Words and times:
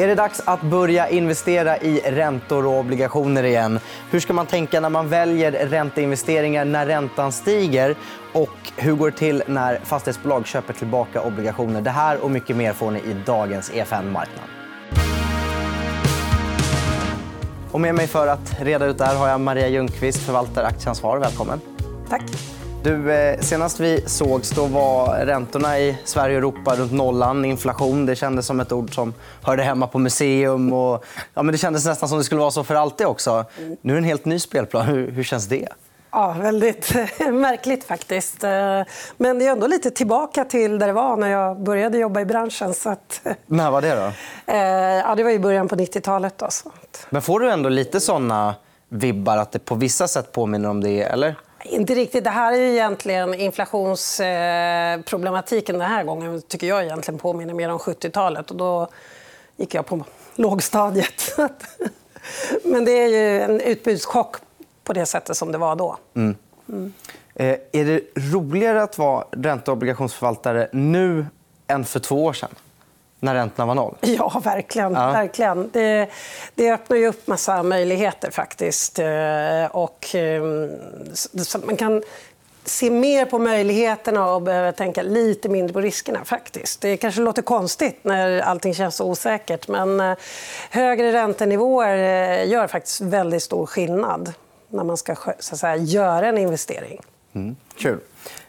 Är 0.00 0.06
det 0.06 0.14
dags 0.14 0.42
att 0.44 0.62
börja 0.62 1.08
investera 1.08 1.78
i 1.78 2.00
räntor 2.00 2.66
och 2.66 2.78
obligationer 2.78 3.44
igen? 3.44 3.80
Hur 4.10 4.20
ska 4.20 4.32
man 4.32 4.46
tänka 4.46 4.80
när 4.80 4.88
man 4.88 5.08
väljer 5.08 5.52
ränteinvesteringar 5.52 6.64
när 6.64 6.86
räntan 6.86 7.32
stiger? 7.32 7.96
Och 8.32 8.72
hur 8.76 8.92
går 8.92 9.10
det 9.10 9.16
till 9.16 9.42
när 9.46 9.80
fastighetsbolag 9.84 10.46
köper 10.46 10.72
tillbaka 10.74 11.22
obligationer? 11.22 11.80
Det 11.80 11.90
här 11.90 12.18
och 12.24 12.30
mycket 12.30 12.56
mer 12.56 12.72
får 12.72 12.90
ni 12.90 12.98
i 12.98 13.16
dagens 13.26 13.70
EFN 13.74 14.12
Marknad. 14.12 14.44
Och 17.70 17.80
med 17.80 17.94
mig 17.94 18.06
för 18.06 18.26
att 18.26 18.60
reda 18.60 18.86
ut 18.86 18.98
det 18.98 19.04
här 19.04 19.16
har 19.16 19.28
jag 19.28 19.40
Maria 19.40 19.68
Ljungqvist, 19.68 20.26
förvaltare 20.26 20.66
aktieansvar. 20.66 21.18
Välkommen. 21.18 21.60
Tack. 22.08 22.57
Du, 22.82 23.12
eh, 23.12 23.40
senast 23.40 23.80
vi 23.80 24.04
sågs 24.06 24.50
då 24.50 24.66
var 24.66 25.18
räntorna 25.26 25.78
i 25.78 25.98
Sverige 26.04 26.36
och 26.36 26.38
Europa 26.38 26.76
runt 26.76 26.92
nollan. 26.92 27.44
Inflation 27.44 28.06
det 28.06 28.16
kändes 28.16 28.46
som 28.46 28.60
ett 28.60 28.72
ord 28.72 28.94
som 28.94 29.14
hörde 29.42 29.62
hemma 29.62 29.86
på 29.86 29.98
museum. 29.98 30.72
Och, 30.72 31.04
ja, 31.34 31.42
men 31.42 31.52
det 31.52 31.58
kändes 31.58 31.86
nästan 31.86 32.08
som 32.08 32.18
det 32.18 32.24
skulle 32.24 32.40
vara 32.40 32.50
så 32.50 32.64
för 32.64 32.74
alltid. 32.74 33.06
också. 33.06 33.44
Nu 33.80 33.92
är 33.92 33.96
det 33.96 34.00
en 34.00 34.04
helt 34.04 34.24
ny 34.24 34.38
spelplan. 34.38 34.86
Hur, 34.86 35.10
hur 35.10 35.22
känns 35.22 35.46
det? 35.46 35.68
Ja, 36.10 36.36
väldigt 36.40 36.94
märkligt 37.18 37.84
faktiskt. 37.84 38.44
Eh, 38.44 38.82
men 39.16 39.38
det 39.38 39.46
är 39.46 39.52
ändå 39.52 39.66
lite 39.66 39.90
tillbaka 39.90 40.44
till 40.44 40.78
där 40.78 40.86
det 40.86 40.92
var 40.92 41.16
när 41.16 41.28
jag 41.28 41.60
började 41.60 41.98
jobba 41.98 42.20
i 42.20 42.24
branschen. 42.24 42.74
Så 42.74 42.90
att... 42.90 43.20
När 43.46 43.70
var 43.70 43.82
det? 43.82 43.94
då? 43.94 44.12
Eh, 44.52 44.58
ja, 45.06 45.14
det 45.14 45.22
var 45.22 45.30
i 45.30 45.38
början 45.38 45.68
på 45.68 45.76
90-talet. 45.76 46.42
Men 47.10 47.22
får 47.22 47.40
du 47.40 47.50
ändå 47.50 47.68
lite 47.68 48.00
såna 48.00 48.54
vibbar 48.88 49.36
att 49.36 49.52
det 49.52 49.58
på 49.58 49.74
vissa 49.74 50.08
sätt 50.08 50.32
påminner 50.32 50.68
om 50.68 50.80
det? 50.84 51.02
eller? 51.02 51.34
Inte 51.70 51.94
riktigt. 51.94 52.24
Det 52.24 52.30
här 52.30 52.52
är 52.52 52.60
egentligen 52.60 53.34
inflationsproblematiken 53.34 55.78
den 55.78 55.90
här 55.90 56.04
gången 56.04 56.42
tycker 56.42 56.66
jag 56.66 56.84
egentligen 56.84 57.18
påminner 57.18 57.54
mer 57.54 57.68
om 57.68 57.78
70-talet. 57.78 58.48
då 58.48 58.88
gick 59.56 59.74
jag 59.74 59.86
på 59.86 60.04
lågstadiet. 60.34 61.36
Men 62.64 62.84
det 62.84 62.92
är 62.92 63.08
ju 63.08 63.40
en 63.40 63.60
utbudschock 63.60 64.36
på 64.84 64.92
det 64.92 65.06
sättet 65.06 65.36
som 65.36 65.52
det 65.52 65.58
var 65.58 65.76
då. 65.76 65.96
Mm. 66.14 66.36
Mm. 66.68 66.92
Eh, 67.34 67.58
är 67.72 67.84
det 67.84 68.00
roligare 68.14 68.82
att 68.82 68.98
vara 68.98 69.24
ränte 69.30 69.70
och 69.70 69.76
obligationsförvaltare 69.76 70.68
nu 70.72 71.26
än 71.66 71.84
för 71.84 72.00
två 72.00 72.24
år 72.24 72.32
sedan? 72.32 72.50
När 73.20 73.34
räntorna 73.34 73.66
var 73.66 73.74
noll? 73.74 73.94
Ja, 74.00 74.40
verkligen. 74.44 74.92
Ja. 74.92 75.10
verkligen. 75.10 75.70
Det, 75.72 76.08
det 76.54 76.72
öppnar 76.72 76.96
ju 76.96 77.06
upp 77.06 77.26
massa 77.26 77.62
möjligheter. 77.62 78.30
faktiskt. 78.30 78.98
Eh, 78.98 79.66
och, 79.70 80.14
ehm, 80.14 80.70
så 81.44 81.58
man 81.58 81.76
kan 81.76 82.02
se 82.64 82.90
mer 82.90 83.24
på 83.24 83.38
möjligheterna 83.38 84.34
och 84.34 84.42
behöva 84.42 84.72
tänka 84.72 85.02
lite 85.02 85.48
mindre 85.48 85.74
på 85.74 85.80
riskerna. 85.80 86.24
faktiskt. 86.24 86.80
Det 86.80 86.96
kanske 86.96 87.20
låter 87.20 87.42
konstigt 87.42 87.98
när 88.02 88.40
allting 88.40 88.74
känns 88.74 88.96
så 88.96 89.10
osäkert. 89.10 89.68
Men 89.68 90.00
eh, 90.00 90.16
högre 90.70 91.12
räntenivåer 91.12 91.96
eh, 91.96 92.48
gör 92.48 92.66
faktiskt 92.66 93.00
väldigt 93.00 93.42
stor 93.42 93.66
skillnad 93.66 94.32
när 94.68 94.84
man 94.84 94.96
ska 94.96 95.16
så 95.38 95.54
att 95.54 95.60
säga, 95.60 95.76
göra 95.76 96.28
en 96.28 96.38
investering. 96.38 97.00
Mm. 97.34 97.56
Kul. 97.76 97.98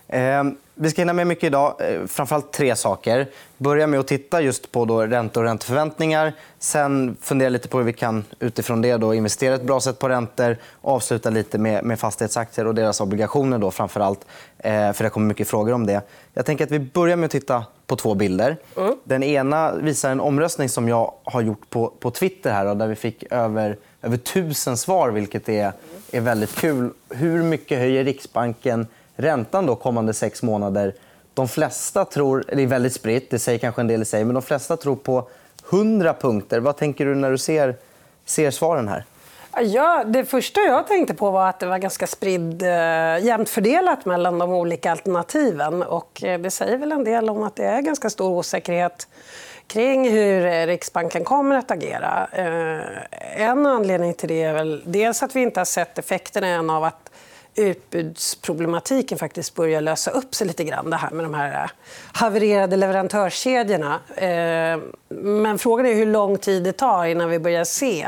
Eh, 0.07 0.43
vi 0.81 0.89
ska 0.89 1.01
hinna 1.01 1.13
med 1.13 1.27
mycket 1.27 1.43
idag. 1.43 1.75
Eh, 1.79 2.05
framförallt 2.05 2.51
tre 2.51 2.75
saker. 2.75 3.27
Börja 3.57 3.87
med 3.87 3.99
att 3.99 4.07
titta 4.07 4.41
just 4.41 4.71
på 4.71 4.85
då 4.85 5.01
räntor 5.01 5.41
och 5.41 5.47
ränteförväntningar. 5.47 6.33
Sen 6.59 7.17
fundera 7.21 7.49
lite 7.49 7.67
på 7.67 7.77
hur 7.77 7.85
vi 7.85 7.93
kan 7.93 8.25
utifrån 8.39 8.81
det 8.81 8.97
då 8.97 9.13
investera 9.13 9.55
ett 9.55 9.63
bra 9.63 9.79
sätt 9.79 9.99
på 9.99 10.09
räntor. 10.09 10.57
Avsluta 10.81 11.29
lite 11.29 11.57
med, 11.57 11.83
med 11.83 11.99
fastighetsaktier 11.99 12.67
och 12.67 12.75
deras 12.75 13.01
obligationer. 13.01 13.57
Då, 13.57 13.71
framförallt. 13.71 14.25
Eh, 14.57 14.91
för 14.93 15.03
det 15.03 15.09
kommer 15.09 15.27
mycket 15.27 15.47
frågor 15.47 15.73
om 15.73 15.85
det. 15.85 16.01
Jag 16.33 16.45
tänker 16.45 16.63
att 16.63 16.71
vi 16.71 16.79
börjar 16.79 17.15
med 17.15 17.25
att 17.25 17.31
titta 17.31 17.65
på 17.87 17.95
två 17.95 18.15
bilder. 18.15 18.57
Mm. 18.77 18.95
Den 19.03 19.23
ena 19.23 19.75
visar 19.75 20.11
en 20.11 20.19
omröstning 20.19 20.69
som 20.69 20.89
jag 20.89 21.13
har 21.23 21.41
gjort 21.41 21.69
på, 21.69 21.93
på 21.99 22.11
Twitter. 22.11 22.51
Här, 22.51 22.65
då, 22.65 22.73
där 22.73 22.87
vi 22.87 22.95
fick 22.95 23.23
över, 23.31 23.77
över 24.01 24.17
tusen 24.17 24.77
svar, 24.77 25.09
vilket 25.09 25.49
är, 25.49 25.71
är 26.11 26.21
väldigt 26.21 26.55
kul. 26.55 26.89
Hur 27.09 27.43
mycket 27.43 27.79
höjer 27.79 28.03
Riksbanken 28.03 28.87
räntan 29.19 29.65
då 29.65 29.75
kommande 29.75 30.13
sex 30.13 30.43
månader. 30.43 30.95
De 31.33 31.47
flesta 31.47 32.05
tror, 32.05 32.43
det 32.47 32.63
är 32.63 32.67
väldigt 32.67 32.93
spritt, 32.93 33.29
det 33.29 33.39
säger 33.39 33.59
kanske 33.59 33.81
en 33.81 33.87
del 33.87 34.01
i 34.01 34.05
sig, 34.05 34.25
men 34.25 34.33
de 34.33 34.43
flesta 34.43 34.77
tror 34.77 34.95
på 34.95 35.29
100 35.71 36.13
punkter. 36.13 36.59
Vad 36.59 36.77
tänker 36.77 37.05
du 37.05 37.15
när 37.15 37.31
du 37.31 37.37
ser, 37.37 37.75
ser 38.25 38.51
svaren 38.51 38.87
här? 38.87 39.05
Ja, 39.61 40.03
det 40.03 40.25
första 40.25 40.61
jag 40.61 40.87
tänkte 40.87 41.13
på 41.13 41.31
var 41.31 41.49
att 41.49 41.59
det 41.59 41.65
var 41.65 41.77
ganska 41.77 42.07
spridd, 42.07 42.61
eh, 42.61 43.25
jämnt 43.25 43.49
fördelat 43.49 44.05
mellan 44.05 44.39
de 44.39 44.51
olika 44.51 44.91
alternativen. 44.91 45.83
Och 45.83 46.23
eh, 46.23 46.39
det 46.39 46.51
säger 46.51 46.77
väl 46.77 46.91
en 46.91 47.03
del 47.03 47.29
om 47.29 47.43
att 47.43 47.55
det 47.55 47.65
är 47.65 47.81
ganska 47.81 48.09
stor 48.09 48.29
osäkerhet 48.29 49.07
kring 49.67 50.09
hur 50.09 50.45
eh, 50.45 50.65
Riksbanken 50.65 51.23
kommer 51.23 51.55
att 51.55 51.71
agera. 51.71 52.27
Eh, 52.31 53.41
en 53.41 53.65
anledning 53.65 54.13
till 54.13 54.29
det 54.29 54.43
är 54.43 54.53
väl 54.53 54.83
dels 54.85 55.23
att 55.23 55.35
vi 55.35 55.41
inte 55.41 55.59
har 55.59 55.65
sett 55.65 55.97
effekterna 55.97 56.47
än 56.47 56.69
av 56.69 56.83
att 56.83 57.11
utbudsproblematiken 57.55 59.17
faktiskt 59.17 59.55
börjar 59.55 59.81
lösa 59.81 60.11
upp 60.11 60.35
sig 60.35 60.47
lite 60.47 60.63
grann. 60.63 60.89
Det 60.89 60.97
här 60.97 61.11
med 61.11 61.25
de 61.25 61.33
här 61.33 61.63
eh, 61.63 61.69
havererade 62.11 62.75
leverantörskedjorna. 62.75 63.99
Eh, 64.15 64.79
men 65.19 65.59
frågan 65.59 65.85
är 65.85 65.93
hur 65.93 66.05
lång 66.05 66.37
tid 66.37 66.63
det 66.63 66.71
tar 66.71 67.05
innan 67.05 67.29
vi 67.29 67.39
börjar 67.39 67.63
se 67.63 68.07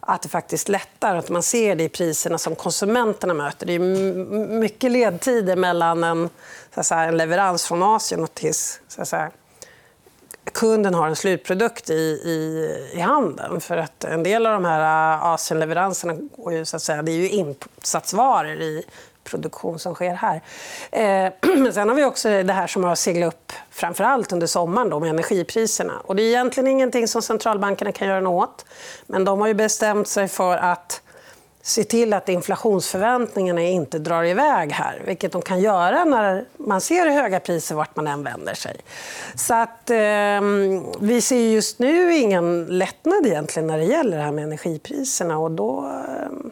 att 0.00 0.22
det 0.22 0.28
faktiskt 0.28 0.68
lättar. 0.68 1.14
Att 1.14 1.28
man 1.28 1.42
ser 1.42 1.76
det 1.76 1.84
i 1.84 1.88
priserna 1.88 2.38
som 2.38 2.56
konsumenterna 2.56 3.34
möter. 3.34 3.66
Det 3.66 3.72
är 3.72 3.78
mycket 4.60 4.90
ledtider 4.90 5.56
mellan 5.56 6.04
en, 6.04 6.30
så 6.74 6.82
säga, 6.82 7.02
en 7.02 7.16
leverans 7.16 7.64
från 7.64 7.82
Asien 7.82 8.22
och 8.22 8.34
tills 8.34 8.80
så 8.88 9.04
säga, 9.04 9.30
kunden 10.58 10.94
har 10.94 11.06
en 11.06 11.16
slutprodukt 11.16 11.90
i, 11.90 11.94
i, 12.24 12.68
i 12.92 13.00
handeln. 13.00 13.60
För 13.60 13.76
att 13.76 14.04
en 14.04 14.22
del 14.22 14.46
av 14.46 14.52
de 14.52 14.64
här 14.64 15.14
äh, 15.14 15.24
Asienleveranserna 15.24 16.14
går 16.36 16.52
ju, 16.52 16.64
så 16.64 16.76
att 16.76 16.82
säga, 16.82 17.02
det 17.02 17.12
är 17.12 17.16
ju 17.16 17.30
insatsvaror 17.30 18.60
i 18.60 18.84
produktion 19.24 19.78
som 19.78 19.94
sker 19.94 20.14
här. 20.14 20.42
Eh, 20.90 21.32
men 21.56 21.72
sen 21.72 21.88
har 21.88 21.96
vi 21.96 22.04
också 22.04 22.28
det 22.42 22.52
här 22.52 22.66
som 22.66 22.84
har 22.84 22.94
seglat 22.94 23.34
upp 23.34 23.52
framför 23.70 24.04
allt 24.04 24.32
under 24.32 24.46
sommaren 24.46 24.90
då, 24.90 25.00
med 25.00 25.10
energipriserna. 25.10 25.92
Och 26.04 26.16
det 26.16 26.22
är 26.22 26.26
egentligen 26.26 26.66
ingenting 26.66 27.08
som 27.08 27.22
centralbankerna 27.22 27.92
kan 27.92 28.08
göra 28.08 28.20
något 28.20 28.48
åt. 28.48 28.64
Men 29.06 29.24
de 29.24 29.40
har 29.40 29.48
ju 29.48 29.54
bestämt 29.54 30.08
sig 30.08 30.28
för 30.28 30.56
att 30.56 31.02
se 31.68 31.84
till 31.84 32.12
att 32.12 32.28
inflationsförväntningarna 32.28 33.62
inte 33.62 33.98
drar 33.98 34.24
iväg 34.24 34.72
här, 34.72 35.02
vilket 35.06 35.32
de 35.32 35.42
kan 35.42 35.60
göra 35.60 36.04
när 36.04 36.44
man 36.56 36.80
ser 36.80 37.10
höga 37.10 37.40
priser 37.40 37.74
vart 37.74 37.96
man 37.96 38.06
än 38.06 38.22
vänder 38.22 38.54
sig. 38.54 38.76
Så 39.34 39.54
att, 39.54 39.90
eh, 39.90 40.40
vi 41.00 41.20
ser 41.20 41.36
just 41.36 41.78
nu 41.78 42.14
ingen 42.16 42.66
lättnad 42.66 43.26
egentligen 43.26 43.66
när 43.66 43.78
det 43.78 43.84
gäller 43.84 44.16
det 44.16 44.22
här 44.22 44.32
med 44.32 44.44
energipriserna. 44.44 45.38
Och 45.38 45.50
då, 45.50 45.92
eh, 46.08 46.50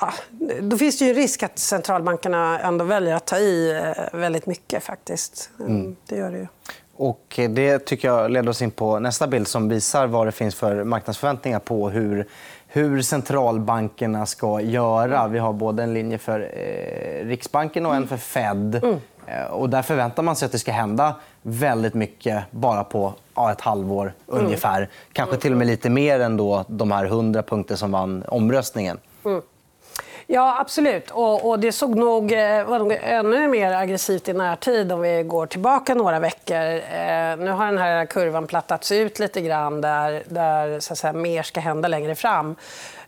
ja, 0.00 0.12
då 0.60 0.78
finns 0.78 0.98
det 0.98 1.04
ju 1.04 1.14
risk 1.14 1.42
att 1.42 1.58
centralbankerna 1.58 2.60
ändå 2.60 2.84
väljer 2.84 3.14
att 3.14 3.26
ta 3.26 3.38
i 3.38 3.70
eh, 3.70 4.18
väldigt 4.18 4.46
mycket. 4.46 4.82
faktiskt. 4.82 5.50
Mm. 5.60 5.96
Det 6.06 6.16
gör 6.16 6.30
det 6.30 6.38
ju. 6.38 6.46
Och 6.96 7.40
det 7.50 7.78
tycker 7.78 8.08
jag 8.08 8.30
leder 8.30 8.48
oss 8.48 8.62
in 8.62 8.70
på 8.70 8.98
nästa 8.98 9.26
bild 9.26 9.48
som 9.48 9.68
visar 9.68 10.06
vad 10.06 10.26
det 10.26 10.32
finns 10.32 10.54
för 10.54 10.84
marknadsförväntningar 10.84 11.58
på 11.58 11.90
hur 11.90 12.26
hur 12.72 13.02
centralbankerna 13.02 14.26
ska 14.26 14.60
göra. 14.60 15.28
Vi 15.28 15.38
har 15.38 15.52
både 15.52 15.82
en 15.82 15.94
linje 15.94 16.18
för 16.18 16.40
eh, 16.40 17.26
Riksbanken 17.26 17.86
och 17.86 17.94
en 17.94 18.08
för 18.08 18.16
Fed. 18.16 18.80
Mm. 18.84 18.96
Eh, 19.26 19.44
och 19.44 19.70
där 19.70 19.82
förväntar 19.82 20.22
man 20.22 20.36
sig 20.36 20.46
att 20.46 20.52
det 20.52 20.58
ska 20.58 20.72
hända 20.72 21.14
väldigt 21.42 21.94
mycket 21.94 22.44
bara 22.50 22.84
på 22.84 23.14
ja, 23.34 23.52
ett 23.52 23.60
halvår. 23.60 24.12
Mm. 24.32 24.44
ungefär. 24.44 24.88
Kanske 25.12 25.36
till 25.36 25.52
och 25.52 25.58
med 25.58 25.66
lite 25.66 25.90
mer 25.90 26.20
än 26.20 26.36
då 26.36 26.64
de 26.68 26.90
här 26.90 27.04
100 27.04 27.42
punkter 27.42 27.76
som 27.76 27.92
vann 27.92 28.24
omröstningen. 28.28 28.98
Mm. 29.24 29.42
Ja, 30.32 30.56
absolut. 30.60 31.10
Och, 31.10 31.48
och 31.48 31.58
det 31.58 31.72
såg 31.72 31.94
nog, 31.96 32.32
eh, 32.32 32.64
var 32.64 32.78
nog 32.78 32.98
ännu 33.02 33.48
mer 33.48 33.72
aggressivt 33.72 34.28
i 34.28 34.32
närtid 34.32 34.92
om 34.92 35.00
vi 35.00 35.22
går 35.22 35.46
tillbaka 35.46 35.94
några 35.94 36.18
veckor. 36.18 36.56
Eh, 36.56 37.36
nu 37.36 37.50
har 37.50 37.66
den 37.66 37.78
här 37.78 38.06
kurvan 38.06 38.46
plattats 38.46 38.92
ut 38.92 39.18
lite 39.18 39.40
grann 39.40 39.80
där, 39.80 40.22
där 40.28 40.80
så 40.80 40.92
att 40.92 40.98
säga, 40.98 41.12
mer 41.12 41.42
ska 41.42 41.60
hända 41.60 41.88
längre 41.88 42.14
fram. 42.14 42.56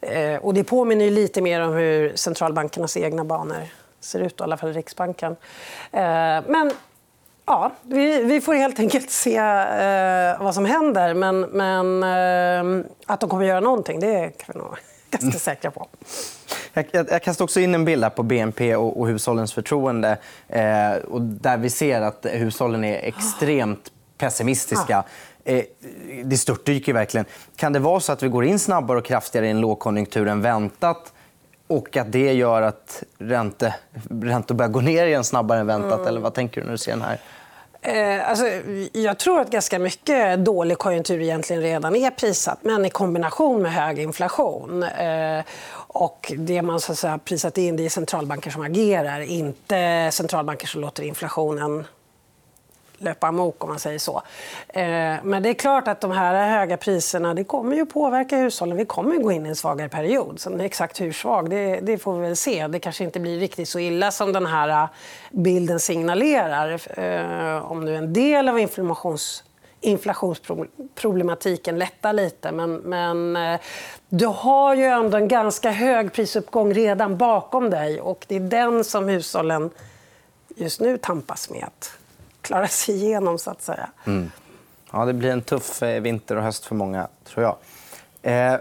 Eh, 0.00 0.36
och 0.36 0.54
det 0.54 0.64
påminner 0.64 1.10
lite 1.10 1.42
mer 1.42 1.60
om 1.60 1.72
hur 1.72 2.16
centralbankernas 2.16 2.96
egna 2.96 3.24
banor 3.24 3.62
ser 4.00 4.20
ut, 4.20 4.40
i 4.40 4.42
alla 4.42 4.56
fall 4.56 4.72
Riksbanken. 4.72 5.36
Eh, 5.92 6.40
men 6.46 6.70
Ja, 7.46 7.70
vi, 7.82 8.22
vi, 8.22 8.40
får 8.40 8.54
helt 8.54 8.78
enkelt 8.78 9.10
se 9.10 9.36
eh, 9.36 10.42
vad 10.42 10.54
som 10.54 10.64
händer. 10.64 11.14
Men, 11.14 11.40
men 11.40 12.02
eh, 12.02 12.86
att 13.06 13.20
de 13.20 13.30
kommer 13.30 13.44
att 13.44 13.48
göra 13.48 13.60
någonting, 13.60 14.00
det 14.00 14.30
kan 14.38 14.52
vi 14.54 14.58
nog 14.58 14.76
ganska 15.12 15.26
mm. 15.26 15.38
säkra 15.38 15.70
på. 15.70 15.88
Jag, 16.72 16.86
jag, 16.90 17.10
jag 17.10 17.22
kastar 17.22 17.44
också 17.44 17.60
in 17.60 17.74
en 17.74 17.84
bild 17.84 18.14
på 18.14 18.22
BNP 18.22 18.76
och, 18.76 19.00
och 19.00 19.08
hushållens 19.08 19.52
förtroende. 19.52 20.18
Eh, 20.48 20.92
och 21.08 21.22
där 21.22 21.56
vi 21.56 21.70
ser 21.70 22.00
att 22.00 22.26
hushållen 22.30 22.84
är 22.84 22.98
extremt 22.98 23.92
pessimistiska. 24.18 25.04
Eh, 25.44 25.64
det 26.24 26.36
störtdyker 26.36 26.92
verkligen. 26.92 27.26
Kan 27.56 27.72
det 27.72 27.78
vara 27.78 28.00
så 28.00 28.12
att 28.12 28.22
vi 28.22 28.28
går 28.28 28.44
in 28.44 28.58
snabbare 28.58 28.98
och 28.98 29.04
kraftigare 29.04 29.46
i 29.46 29.50
en 29.50 29.60
lågkonjunktur 29.60 30.28
än 30.28 30.42
väntat? 30.42 31.12
och 31.72 31.96
att 31.96 32.12
det 32.12 32.32
gör 32.32 32.62
att 32.62 33.02
räntor 33.18 34.54
börjar 34.54 34.68
gå 34.68 34.80
ner 34.80 35.06
igen 35.06 35.24
snabbare 35.24 35.60
än 35.60 35.66
väntat? 35.66 35.94
Mm. 35.94 36.08
Eller 36.08 36.20
vad 36.20 36.34
tänker 36.34 36.60
du 36.60 36.64
när 36.64 36.72
du 36.72 36.78
ser 36.78 36.92
den 36.92 37.02
här 37.02 37.20
Eh, 37.84 38.28
alltså, 38.28 38.44
jag 38.92 39.18
tror 39.18 39.40
att 39.40 39.50
ganska 39.50 39.78
mycket 39.78 40.44
dålig 40.44 40.78
konjunktur 40.78 41.20
egentligen 41.20 41.62
redan 41.62 41.96
är 41.96 42.10
prissatt 42.10 42.58
men 42.62 42.84
i 42.84 42.90
kombination 42.90 43.62
med 43.62 43.72
hög 43.72 43.98
inflation. 43.98 44.82
Eh, 44.82 45.44
och 45.74 46.32
det 46.36 46.62
man 46.62 46.80
så 46.80 46.92
att 46.92 46.98
säga, 46.98 47.18
prisat 47.18 47.58
in 47.58 47.76
det 47.76 47.84
är 47.84 47.88
centralbanker 47.88 48.50
som 48.50 48.62
agerar, 48.62 49.20
inte 49.20 50.08
centralbanker 50.12 50.66
som 50.66 50.80
låter 50.80 51.02
inflationen 51.02 51.84
löpa 53.02 53.26
amok 53.26 53.64
om 53.64 53.68
man 53.68 53.78
säger 53.78 53.98
så. 53.98 54.22
Eh, 54.68 54.82
men 55.22 55.42
det 55.42 55.48
är 55.48 55.54
klart 55.54 55.88
att 55.88 56.00
de 56.00 56.10
här 56.10 56.48
höga 56.48 56.76
priserna 56.76 57.34
det 57.34 57.44
kommer 57.44 57.76
ju 57.76 57.86
påverka 57.86 58.36
hushållen. 58.36 58.76
Vi 58.76 58.84
kommer 58.84 59.16
gå 59.16 59.32
in 59.32 59.46
i 59.46 59.48
en 59.48 59.56
svagare 59.56 59.88
period. 59.88 60.40
Sen 60.40 60.60
exakt 60.60 61.00
hur 61.00 61.12
svag, 61.12 61.50
det, 61.50 61.80
det, 61.80 61.98
får 61.98 62.14
vi 62.14 62.20
väl 62.20 62.36
se. 62.36 62.66
Det 62.66 62.78
kanske 62.78 63.04
inte 63.04 63.20
blir 63.20 63.40
riktigt 63.40 63.68
så 63.68 63.78
illa 63.78 64.10
som 64.10 64.32
den 64.32 64.46
här 64.46 64.68
eh, 64.68 64.88
bilden 65.30 65.80
signalerar. 65.80 66.80
Eh, 66.98 67.72
om 67.72 67.84
nu 67.84 67.96
en 67.96 68.12
del 68.12 68.48
av 68.48 68.58
informations 68.58 69.44
inflationsproblematiken 69.84 71.78
lättar 71.78 72.12
lite. 72.12 72.52
Men, 72.52 72.74
men 72.74 73.38
du 74.08 74.26
har 74.26 74.74
ju 74.74 74.84
ändå 74.84 75.16
en 75.16 75.28
ganska 75.28 75.70
hög 75.70 76.12
prisuppgång 76.12 76.74
redan 76.74 77.16
bakom 77.16 77.70
dig 77.70 78.00
och 78.00 78.24
det 78.28 78.36
är 78.36 78.40
den 78.40 78.84
som 78.84 79.08
hushållen 79.08 79.70
just 80.56 80.80
nu 80.80 80.98
tampas 80.98 81.50
med 81.50 81.68
klara 82.52 82.68
sig 82.68 82.94
igenom. 82.94 83.38
så 83.38 83.50
att 83.50 83.62
säga. 83.62 83.88
Mm. 84.06 84.30
Ja, 84.92 85.04
det 85.04 85.12
blir 85.12 85.30
en 85.30 85.42
tuff 85.42 85.82
eh, 85.82 86.00
vinter 86.00 86.36
och 86.36 86.42
höst 86.42 86.64
för 86.64 86.74
många, 86.74 87.08
tror 87.24 87.42
jag. 87.42 87.56
Eh, 88.22 88.60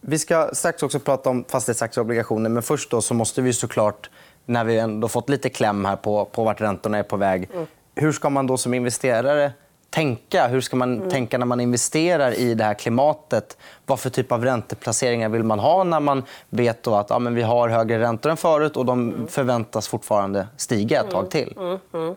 vi 0.00 0.18
ska 0.18 0.50
strax 0.52 0.82
också 0.82 0.98
prata 0.98 1.30
om 1.30 1.44
fastighetsaktier 1.48 2.00
och 2.00 2.06
obligationer. 2.06 2.50
Men 2.50 2.62
först 2.62 2.90
då 2.90 3.02
så 3.02 3.14
måste 3.14 3.42
vi 3.42 3.52
såklart, 3.52 4.10
när 4.46 4.64
vi 4.64 4.78
ändå 4.78 5.08
fått 5.08 5.28
lite 5.28 5.48
kläm 5.48 5.84
här 5.84 5.96
på, 5.96 6.24
på 6.24 6.44
vart 6.44 6.60
räntorna 6.60 6.98
är 6.98 7.02
på 7.02 7.16
väg. 7.16 7.50
Mm. 7.54 7.66
Hur 7.94 8.12
ska 8.12 8.30
man 8.30 8.46
då 8.46 8.56
som 8.56 8.74
investerare 8.74 9.52
tänka? 9.90 10.48
Hur 10.48 10.60
ska 10.60 10.76
man 10.76 10.96
mm. 10.96 11.10
tänka 11.10 11.38
när 11.38 11.46
man 11.46 11.60
investerar 11.60 12.34
i 12.34 12.54
det 12.54 12.64
här 12.64 12.74
klimatet? 12.74 13.56
Vad 13.86 14.00
för 14.00 14.10
typ 14.10 14.32
av 14.32 14.44
ränteplaceringar 14.44 15.28
vill 15.28 15.42
man 15.42 15.58
ha 15.58 15.84
när 15.84 16.00
man 16.00 16.22
vet 16.50 16.86
att 16.86 17.10
ja, 17.10 17.18
men 17.18 17.34
vi 17.34 17.42
har 17.42 17.68
högre 17.68 18.00
räntor 18.00 18.30
än 18.30 18.36
förut 18.36 18.76
och 18.76 18.86
de 18.86 19.08
mm. 19.08 19.26
förväntas 19.26 19.88
fortfarande 19.88 20.48
stiga 20.56 21.00
ett 21.00 21.10
tag 21.10 21.20
mm. 21.20 21.30
till? 21.30 21.56
Mm. 21.92 22.16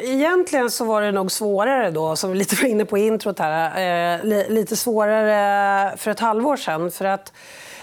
Egentligen 0.00 0.70
så 0.70 0.84
var 0.84 1.02
det 1.02 1.12
nog 1.12 1.32
svårare 1.32 1.90
då, 1.90 2.16
som 2.16 2.32
vi 2.32 2.38
lite 2.38 2.56
var 2.62 2.68
inne 2.68 2.84
på 2.84 2.98
i 2.98 3.06
introt 3.06 3.38
här. 3.38 4.18
Eh, 4.18 4.48
lite 4.48 4.76
svårare 4.76 5.96
för 5.96 6.10
ett 6.10 6.20
halvår 6.20 6.56
sedan. 6.56 6.90
För 6.90 7.04
att 7.04 7.32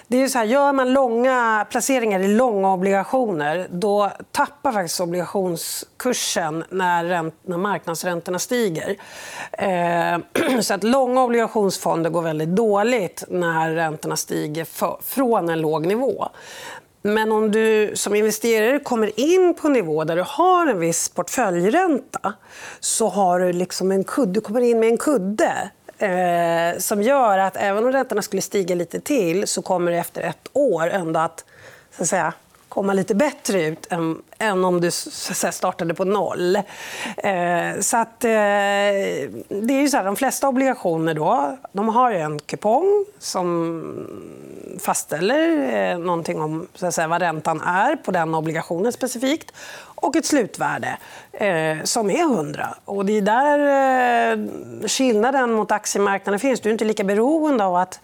det 0.09 0.24
är 0.24 0.27
så 0.27 0.38
här, 0.38 0.45
gör 0.45 0.74
man 0.74 0.94
långa 0.94 1.68
placeringar 1.69 2.19
i 2.19 2.27
långa 2.27 2.74
obligationer 2.74 3.68
då 3.71 4.12
tappar 4.31 4.71
faktiskt 4.71 5.01
obligationskursen 5.01 6.63
när, 6.69 7.06
ränt, 7.06 7.35
när 7.45 7.57
marknadsräntorna 7.57 8.39
stiger. 8.39 8.95
Eh, 9.51 10.59
så 10.62 10.74
att 10.74 10.83
långa 10.83 11.24
obligationsfonder 11.24 12.09
går 12.09 12.21
väldigt 12.21 12.50
dåligt 12.50 13.24
när 13.27 13.71
räntorna 13.71 14.15
stiger 14.15 14.65
för, 14.65 14.97
från 15.03 15.50
en 15.50 15.62
låg 15.62 15.85
nivå. 15.85 16.29
Men 17.07 17.31
om 17.31 17.51
du 17.51 17.92
som 17.95 18.15
investerare 18.15 18.80
kommer 18.80 19.19
in 19.19 19.54
på 19.54 19.68
en 19.68 19.74
nivå 19.74 20.04
där 20.04 20.15
du 20.15 20.24
har 20.27 20.68
en 20.68 20.80
viss 20.80 21.09
portföljränta 21.09 22.33
så 22.80 23.09
har 23.09 23.39
du 23.39 23.54
liksom 23.54 23.92
en 23.92 24.04
kudde, 24.04 24.31
du 24.31 24.42
kommer 24.42 24.62
in 24.62 24.80
med 24.80 24.89
en 24.89 24.98
kudde 24.98 25.69
eh, 25.98 26.80
som 26.80 27.01
gör 27.01 27.38
att 27.38 27.57
även 27.57 27.86
om 27.86 27.92
räntorna 27.92 28.21
skulle 28.21 28.42
stiga 28.42 28.75
lite 28.75 29.00
till 29.00 29.48
så 29.48 29.62
kommer 29.62 29.92
det 29.92 29.98
efter 29.98 30.21
ett 30.21 30.50
år 30.54 30.89
ändå 30.89 31.19
att, 31.19 31.45
så 31.98 32.04
att 32.04 32.09
säga, 32.09 32.33
komma 32.69 32.93
lite 32.93 33.15
bättre 33.15 33.63
ut 33.63 33.87
än, 33.91 34.21
än 34.37 34.65
om 34.65 34.81
du 34.81 34.91
så 34.91 35.51
startade 35.51 35.93
på 35.93 36.05
noll. 36.05 36.55
Eh, 37.17 37.79
så 37.79 37.97
att, 37.97 38.23
eh, 38.23 38.29
det 38.29 39.73
är 39.73 39.81
ju 39.81 39.89
så 39.89 39.97
här, 39.97 40.03
de 40.03 40.15
flesta 40.15 40.47
obligationer 40.47 41.13
då, 41.13 41.57
de 41.71 41.89
har 41.89 42.11
en 42.11 42.39
kupong 42.39 43.05
som 43.19 43.83
fastställer 44.79 45.73
eh, 45.91 45.97
någonting 45.97 46.41
om 46.41 46.67
så 46.73 46.87
att 46.87 46.93
säga, 46.93 47.07
vad 47.07 47.21
räntan 47.21 47.61
är 47.61 47.95
på 47.95 48.11
den 48.11 48.35
obligationen 48.35 48.91
specifikt 48.91 49.51
och 50.01 50.15
ett 50.15 50.25
slutvärde 50.25 50.97
eh, 51.31 51.83
som 51.83 52.09
är 52.09 52.21
100. 52.21 52.67
Och 52.85 53.05
det 53.05 53.17
är 53.17 53.21
där 53.21 53.59
eh, 54.31 54.37
skillnaden 54.87 55.51
mot 55.51 55.71
aktiemarknaden 55.71 56.39
finns. 56.39 56.59
Du 56.59 56.69
är 56.69 56.73
inte 56.73 56.85
lika 56.85 57.03
beroende 57.03 57.65
av 57.65 57.75
att 57.75 57.99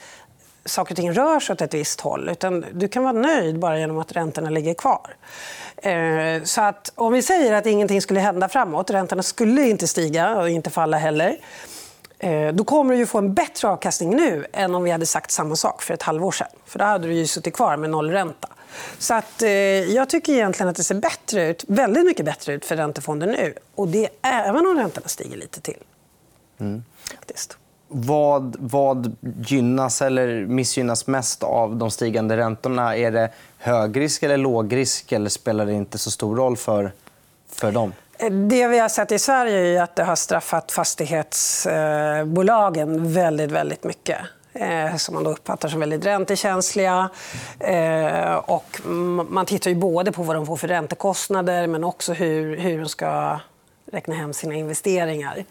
saker 0.65 0.93
och 0.93 0.95
ting 0.95 1.13
rör 1.13 1.39
sig 1.39 1.53
åt 1.53 1.61
ett 1.61 1.73
visst 1.73 2.01
håll. 2.01 2.29
Utan 2.29 2.65
du 2.73 2.87
kan 2.87 3.03
vara 3.03 3.13
nöjd 3.13 3.59
bara 3.59 3.79
genom 3.79 3.99
att 3.99 4.11
räntorna 4.11 4.49
ligger 4.49 4.73
kvar. 4.73 5.15
Eh, 5.77 6.43
så 6.43 6.61
att, 6.61 6.91
om 6.95 7.13
vi 7.13 7.21
säger 7.21 7.53
att 7.53 7.65
ingenting 7.65 8.01
skulle 8.01 8.19
hända 8.19 8.49
framåt, 8.49 8.89
räntorna 8.89 9.23
skulle 9.23 9.69
inte 9.69 9.87
stiga 9.87 10.35
och 10.35 10.49
inte 10.49 10.69
falla 10.69 10.97
heller. 10.97 11.37
Eh, 12.19 12.53
då 12.53 12.63
kommer 12.63 12.95
du 12.95 13.05
få 13.05 13.17
en 13.17 13.33
bättre 13.33 13.67
avkastning 13.67 14.15
nu 14.15 14.45
än 14.53 14.75
om 14.75 14.83
vi 14.83 14.91
hade 14.91 15.05
sagt 15.05 15.31
samma 15.31 15.55
sak 15.55 15.81
för 15.81 15.93
ett 15.93 16.03
halvår 16.03 16.31
sedan. 16.31 16.47
För 16.65 16.79
då 16.79 16.85
hade 16.85 17.07
du 17.07 17.13
ju 17.13 17.27
suttit 17.27 17.53
kvar 17.53 17.77
med 17.77 17.89
nollränta. 17.89 18.49
Så 18.97 19.13
att, 19.13 19.41
eh, 19.41 19.49
jag 19.49 20.09
tycker 20.09 20.33
egentligen 20.33 20.69
att 20.69 20.75
det 20.75 20.83
ser 20.83 20.95
bättre 20.95 21.49
ut, 21.49 21.63
väldigt 21.67 22.05
mycket 22.05 22.25
bättre 22.25 22.53
ut 22.53 22.65
för 22.65 22.75
räntefonder 22.75 23.27
nu. 23.27 23.53
Och 23.75 23.87
det 23.87 24.09
även 24.21 24.67
om 24.67 24.77
räntorna 24.77 25.07
stiger 25.07 25.37
lite 25.37 25.61
till. 25.61 25.83
Mm. 26.59 26.83
Faktiskt 27.15 27.57
vad, 27.93 28.55
vad 28.59 29.15
gynnas 29.47 30.01
eller 30.01 30.45
missgynnas 30.45 31.07
mest 31.07 31.43
av 31.43 31.75
de 31.75 31.91
stigande 31.91 32.37
räntorna? 32.37 32.97
Är 32.97 33.11
det 33.11 33.29
högrisk 33.57 34.23
eller 34.23 34.37
lågrisk 34.37 35.11
eller 35.11 35.29
spelar 35.29 35.65
det 35.65 35.73
inte 35.73 35.97
så 35.97 36.11
stor 36.11 36.35
roll 36.35 36.57
för, 36.57 36.91
för 37.49 37.71
dem? 37.71 37.93
Det 38.49 38.67
vi 38.67 38.79
har 38.79 38.89
sett 38.89 39.11
i 39.11 39.19
Sverige 39.19 39.79
är 39.79 39.83
att 39.83 39.95
det 39.95 40.03
har 40.03 40.15
straffat 40.15 40.71
fastighetsbolagen 40.71 43.13
väldigt, 43.13 43.51
väldigt 43.51 43.83
mycket 43.83 44.17
eh, 44.53 44.95
som 44.95 45.15
man 45.15 45.23
då 45.23 45.31
uppfattar 45.31 45.69
som 45.69 45.79
väldigt 45.79 46.05
räntekänsliga. 46.05 47.09
Eh, 47.59 48.35
och 48.35 48.81
man 49.29 49.45
tittar 49.45 49.69
ju 49.69 49.75
både 49.75 50.11
på 50.11 50.23
vad 50.23 50.35
de 50.35 50.45
får 50.45 50.57
för 50.57 50.67
räntekostnader 50.67 51.67
men 51.67 51.83
också 51.83 52.13
hur, 52.13 52.57
hur 52.57 52.79
de 52.79 52.89
ska 52.89 53.39
räkna 53.91 54.15
hem 54.15 54.33
sina 54.33 54.53
investeringar. 54.53 55.45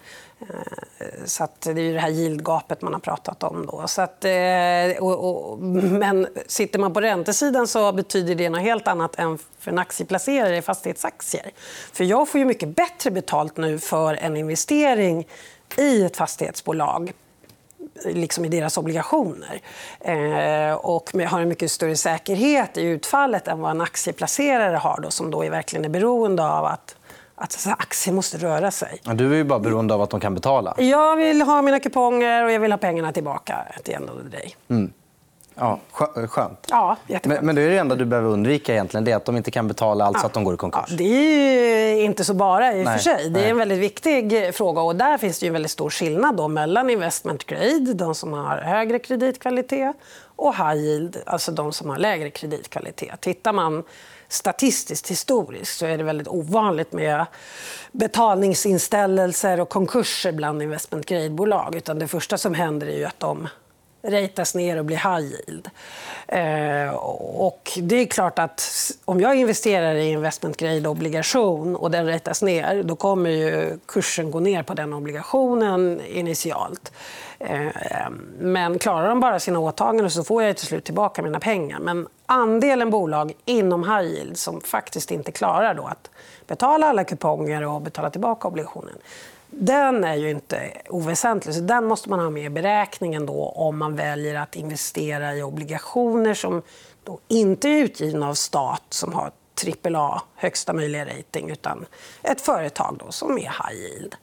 Eh, 0.50 1.24
så 1.24 1.44
att 1.44 1.60
det 1.60 1.70
är 1.70 1.78
ju 1.78 1.92
det 1.92 2.00
här 2.00 2.10
yieldgapet 2.10 2.82
man 2.82 2.92
har 2.92 3.00
pratat 3.00 3.42
om. 3.42 3.66
Då. 3.66 3.84
Så 3.86 4.02
att, 4.02 4.24
eh, 4.24 5.02
och, 5.02 5.52
och, 5.52 5.58
men 5.58 6.26
sitter 6.46 6.78
man 6.78 6.92
på 6.92 7.00
räntesidan 7.00 7.66
så 7.66 7.92
betyder 7.92 8.34
det 8.34 8.50
något 8.50 8.60
helt 8.60 8.88
annat 8.88 9.18
än 9.18 9.38
för 9.58 9.70
en 9.70 9.78
aktieplacerare 9.78 10.56
i 10.56 10.62
fastighetsaktier. 10.62 11.50
För 11.92 12.04
jag 12.04 12.28
får 12.28 12.38
ju 12.38 12.44
mycket 12.44 12.68
bättre 12.68 13.10
betalt 13.10 13.56
nu 13.56 13.78
för 13.78 14.14
en 14.14 14.36
investering 14.36 15.28
i 15.76 16.04
ett 16.04 16.16
fastighetsbolag 16.16 17.12
liksom 18.04 18.44
i 18.44 18.48
deras 18.48 18.78
obligationer. 18.78 19.60
Eh, 20.00 20.74
och 20.74 21.10
har 21.12 21.40
en 21.40 21.48
mycket 21.48 21.70
större 21.70 21.96
säkerhet 21.96 22.76
i 22.76 22.82
utfallet 22.82 23.48
än 23.48 23.60
vad 23.60 23.70
en 23.70 23.80
aktieplacerare 23.80 24.76
har 24.76 25.00
då, 25.02 25.10
som 25.10 25.30
då 25.30 25.44
är 25.44 25.50
verkligen 25.50 25.84
är 25.84 25.88
beroende 25.88 26.46
av 26.46 26.64
att 26.64 26.96
att 27.42 27.66
aktier 27.66 28.14
måste 28.14 28.38
röra 28.38 28.70
sig. 28.70 29.00
Du 29.14 29.32
är 29.32 29.36
ju 29.36 29.44
bara 29.44 29.58
beroende 29.58 29.94
av 29.94 30.02
att 30.02 30.10
de 30.10 30.20
kan 30.20 30.34
betala. 30.34 30.74
Jag 30.78 31.16
vill 31.16 31.42
ha 31.42 31.62
mina 31.62 31.80
kuponger 31.80 32.44
och 32.44 32.52
jag 32.52 32.60
vill 32.60 32.72
ha 32.72 32.78
pengarna 32.78 33.12
tillbaka. 33.12 33.56
The 33.84 33.92
end 33.92 34.10
of 34.10 34.16
day. 34.30 34.56
Mm. 34.68 34.92
Ja, 35.54 35.78
skönt. 36.28 36.66
Ja, 36.70 36.96
men, 37.24 37.46
men 37.46 37.54
det 37.54 37.62
är 37.62 37.70
det 37.70 37.78
enda 37.78 37.94
du 37.94 38.04
behöver 38.04 38.28
undvika 38.28 38.72
egentligen, 38.72 39.04
det 39.04 39.12
är 39.12 39.16
att 39.16 39.24
de 39.24 39.36
inte 39.36 39.50
kan 39.50 39.68
betala 39.68 40.04
allt 40.04 40.16
ja. 40.16 40.20
så 40.20 40.26
att 40.26 40.32
de 40.32 40.44
går 40.44 40.54
i 40.54 40.56
konkurs. 40.56 40.84
Ja, 40.88 40.96
det 40.96 41.04
är 41.04 42.04
inte 42.04 42.24
så 42.24 42.34
bara 42.34 42.74
i 42.74 42.84
och 42.84 42.88
för 42.88 42.98
sig. 42.98 43.30
Det 43.30 43.44
är 43.44 43.50
en 43.50 43.56
väldigt 43.56 43.78
viktig 43.78 44.54
fråga 44.54 44.80
och 44.80 44.96
där 44.96 45.18
finns 45.18 45.38
det 45.38 45.46
en 45.46 45.52
väldigt 45.52 45.70
stor 45.70 45.90
skillnad 45.90 46.36
då 46.36 46.48
mellan 46.48 46.90
investment 46.90 47.46
grade, 47.46 47.94
de 47.94 48.14
som 48.14 48.32
har 48.32 48.58
högre 48.58 48.98
kreditkvalitet, 48.98 49.96
och 50.36 50.56
high 50.56 50.76
yield, 50.76 51.16
alltså 51.26 51.52
de 51.52 51.72
som 51.72 51.90
har 51.90 51.98
lägre 51.98 52.30
kreditkvalitet. 52.30 53.20
Tittar 53.20 53.52
man 53.52 53.82
statistiskt 54.32 55.10
historiskt 55.10 55.78
så 55.78 55.86
är 55.86 55.98
det 55.98 56.04
väldigt 56.04 56.28
ovanligt 56.28 56.92
med 56.92 57.26
betalningsinställelser 57.92 59.60
och 59.60 59.68
konkurser 59.68 60.32
bland 60.32 60.62
investment 60.62 61.06
grade-bolag. 61.06 61.74
Utan 61.74 61.98
det 61.98 62.08
första 62.08 62.38
som 62.38 62.54
händer 62.54 62.86
är 62.86 62.96
ju 62.96 63.04
att 63.04 63.20
de 63.20 63.48
ratas 64.02 64.54
ner 64.54 64.78
och 64.78 64.84
blir 64.84 64.96
high 64.96 65.32
yield. 65.32 65.70
Eh, 66.28 66.94
och 67.36 67.78
det 67.82 67.96
är 67.96 68.06
klart 68.06 68.38
att 68.38 68.90
om 69.04 69.20
jag 69.20 69.34
investerar 69.34 69.94
i 69.94 70.10
investment 70.10 70.56
grade-obligation 70.56 71.76
och 71.76 71.90
den 71.90 72.06
ratas 72.06 72.42
ner 72.42 72.82
då 72.82 72.96
kommer 72.96 73.30
ju 73.30 73.78
kursen 73.86 74.30
gå 74.30 74.40
ner 74.40 74.62
på 74.62 74.74
den 74.74 74.92
obligationen 74.92 76.00
initialt. 76.00 76.92
Eh, 77.38 78.10
men 78.38 78.78
klarar 78.78 79.08
de 79.08 79.20
bara 79.20 79.40
sina 79.40 79.58
åtaganden 79.58 80.10
så 80.10 80.24
får 80.24 80.42
jag 80.42 80.56
till 80.56 80.66
slut 80.66 80.84
tillbaka 80.84 81.22
mina 81.22 81.40
pengar. 81.40 81.78
Men 81.78 82.08
andelen 82.26 82.90
bolag 82.90 83.32
inom 83.44 83.84
high 83.84 84.02
yield 84.02 84.38
som 84.38 84.60
faktiskt 84.60 85.10
inte 85.10 85.32
klarar 85.32 85.74
då 85.74 85.84
att 85.84 86.10
betala 86.46 86.86
alla 86.86 87.04
kuponger 87.04 87.66
och 87.66 87.80
betala 87.80 88.10
tillbaka 88.10 88.48
obligationen 88.48 88.94
den 89.54 90.04
är 90.04 90.14
ju 90.14 90.30
inte 90.30 90.72
oväsentlig. 90.88 91.54
Så 91.54 91.60
den 91.60 91.84
måste 91.84 92.10
man 92.10 92.20
ha 92.20 92.30
med 92.30 92.44
i 92.44 92.50
beräkningen 92.50 93.26
då, 93.26 93.48
om 93.48 93.78
man 93.78 93.96
väljer 93.96 94.34
att 94.34 94.56
investera 94.56 95.34
i 95.34 95.42
obligationer 95.42 96.34
som 96.34 96.62
då 97.04 97.18
inte 97.28 97.68
är 97.68 97.82
utgivna 97.82 98.28
av 98.28 98.34
stat 98.34 98.82
som 98.88 99.12
har 99.12 99.32
AAA, 99.84 100.22
högsta 100.34 100.72
möjliga 100.72 101.04
rating, 101.04 101.50
utan 101.50 101.86
ett 102.22 102.40
företag 102.40 102.96
då, 103.04 103.12
som 103.12 103.38
är 103.38 103.42
high 103.42 103.74
yield. 103.74 104.16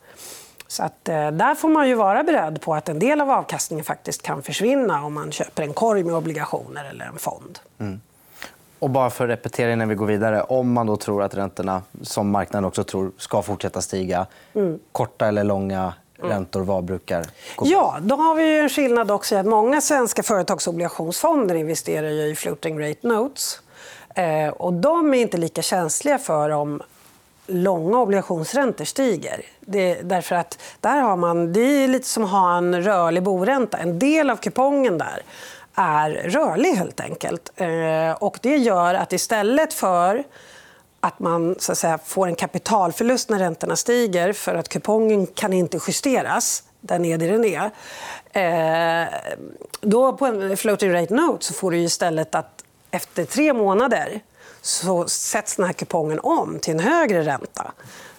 Så 0.67 0.83
att, 0.83 1.09
eh, 1.09 1.31
där 1.31 1.55
får 1.55 1.69
man 1.69 1.89
ju 1.89 1.95
vara 1.95 2.23
beredd 2.23 2.61
på 2.61 2.75
att 2.75 2.89
en 2.89 2.99
del 2.99 3.21
av 3.21 3.31
avkastningen 3.31 3.85
faktiskt 3.85 4.21
kan 4.21 4.43
försvinna 4.43 5.05
om 5.05 5.13
man 5.13 5.31
köper 5.31 5.63
en 5.63 5.73
korg 5.73 6.03
med 6.03 6.15
obligationer 6.15 6.85
eller 6.85 7.05
en 7.05 7.17
fond. 7.17 7.59
Mm. 7.79 8.01
Och 8.79 8.89
bara 8.89 9.09
för 9.09 9.23
att 9.23 9.29
repetera 9.29 9.73
innan 9.73 9.89
vi 9.89 9.95
går 9.95 10.05
vidare. 10.05 10.41
Om 10.41 10.73
man 10.73 10.87
då 10.87 10.97
tror 10.97 11.23
att 11.23 11.35
räntorna, 11.35 11.81
som 12.01 12.29
marknaden 12.29 12.65
också 12.65 12.83
tror, 12.83 13.11
ska 13.17 13.41
fortsätta 13.41 13.81
stiga. 13.81 14.25
Mm. 14.53 14.79
Korta 14.91 15.27
eller 15.27 15.43
långa 15.43 15.93
räntor, 16.21 16.61
vad 16.61 16.83
brukar 16.83 17.25
gå 17.55 17.65
Ja, 17.67 17.97
då 18.01 18.15
har 18.15 18.35
vi 18.35 18.59
en 18.59 18.69
skillnad 18.69 19.11
också 19.11 19.35
i 19.35 19.37
att 19.37 19.45
många 19.45 19.81
svenska 19.81 20.23
företagsobligationsfonder 20.23 21.55
investerar 21.55 22.09
i 22.09 22.35
floating 22.35 22.79
rate 22.79 23.07
notes. 23.07 23.61
Eh, 24.15 24.49
och 24.49 24.73
de 24.73 25.13
är 25.13 25.17
inte 25.17 25.37
lika 25.37 25.61
känsliga 25.61 26.17
för 26.17 26.49
om 26.49 26.81
långa 27.47 27.99
obligationsräntor 27.99 28.85
stiger. 28.85 29.41
Det, 29.59 30.01
därför 30.01 30.35
att 30.35 30.61
där 30.79 31.01
har 31.01 31.15
man, 31.15 31.53
det 31.53 31.61
är 31.61 31.87
lite 31.87 32.07
som 32.07 32.23
att 32.23 32.29
ha 32.29 32.57
en 32.57 32.83
rörlig 32.83 33.23
boränta. 33.23 33.77
En 33.77 33.99
del 33.99 34.29
av 34.29 34.35
kupongen 34.35 34.97
där 34.97 35.23
är 35.75 36.09
rörlig, 36.09 36.73
helt 36.73 36.99
enkelt. 36.99 37.51
Eh, 37.55 38.11
och 38.11 38.39
det 38.41 38.57
gör 38.57 38.93
att 38.93 39.13
istället 39.13 39.73
för 39.73 40.23
att 40.99 41.19
man 41.19 41.55
så 41.59 41.71
att 41.71 41.77
säga, 41.77 41.99
får 42.05 42.27
en 42.27 42.35
kapitalförlust 42.35 43.29
när 43.29 43.39
räntorna 43.39 43.75
stiger 43.75 44.33
för 44.33 44.55
att 44.55 44.69
kupongen 44.69 45.27
kan 45.27 45.53
inte 45.53 45.79
justeras, 45.87 46.63
den 46.81 47.05
är 47.05 47.17
det 47.17 47.27
den 47.27 47.45
är. 47.45 47.71
Eh, 48.31 49.07
då 49.81 50.17
på 50.17 50.25
en 50.25 50.57
floating 50.57 50.93
rate 50.93 51.13
note 51.13 51.45
så 51.45 51.53
får 51.53 51.71
du 51.71 51.77
istället 51.77 52.35
att 52.35 52.63
efter 52.91 53.25
tre 53.25 53.53
månader 53.53 54.19
så 54.61 55.07
sätts 55.07 55.55
den 55.55 55.65
här 55.65 55.73
kupongen 55.73 56.19
om 56.19 56.59
till 56.59 56.73
en 56.73 56.79
högre 56.79 57.21
ränta. 57.23 57.71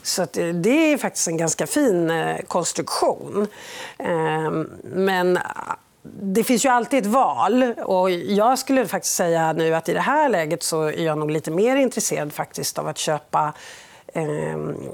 Så 0.02 0.22
eh, 0.22 0.54
det 0.54 0.92
är 0.92 0.98
faktiskt 0.98 1.28
en 1.28 1.36
ganska 1.36 1.66
fin 1.66 2.10
eh, 2.10 2.36
konstruktion. 2.48 3.46
Men 4.82 5.38
det 6.22 6.44
finns 6.44 6.64
ju 6.64 6.68
alltid 6.68 6.98
ett 6.98 7.12
val. 7.12 7.62
Och 7.84 8.10
jag 8.10 8.58
skulle 8.58 8.86
faktiskt 8.86 9.14
säga 9.14 9.52
nu 9.52 9.74
att 9.74 9.88
i 9.88 9.92
det 9.92 10.00
här 10.00 10.28
läget 10.28 10.62
så 10.62 10.82
är 10.82 11.04
jag 11.04 11.18
nog 11.18 11.30
lite 11.30 11.50
mer 11.50 11.76
intresserad 11.76 12.32
faktiskt 12.32 12.78
av 12.78 12.88
att 12.88 12.98
köpa 12.98 13.52
eh, 14.06 14.24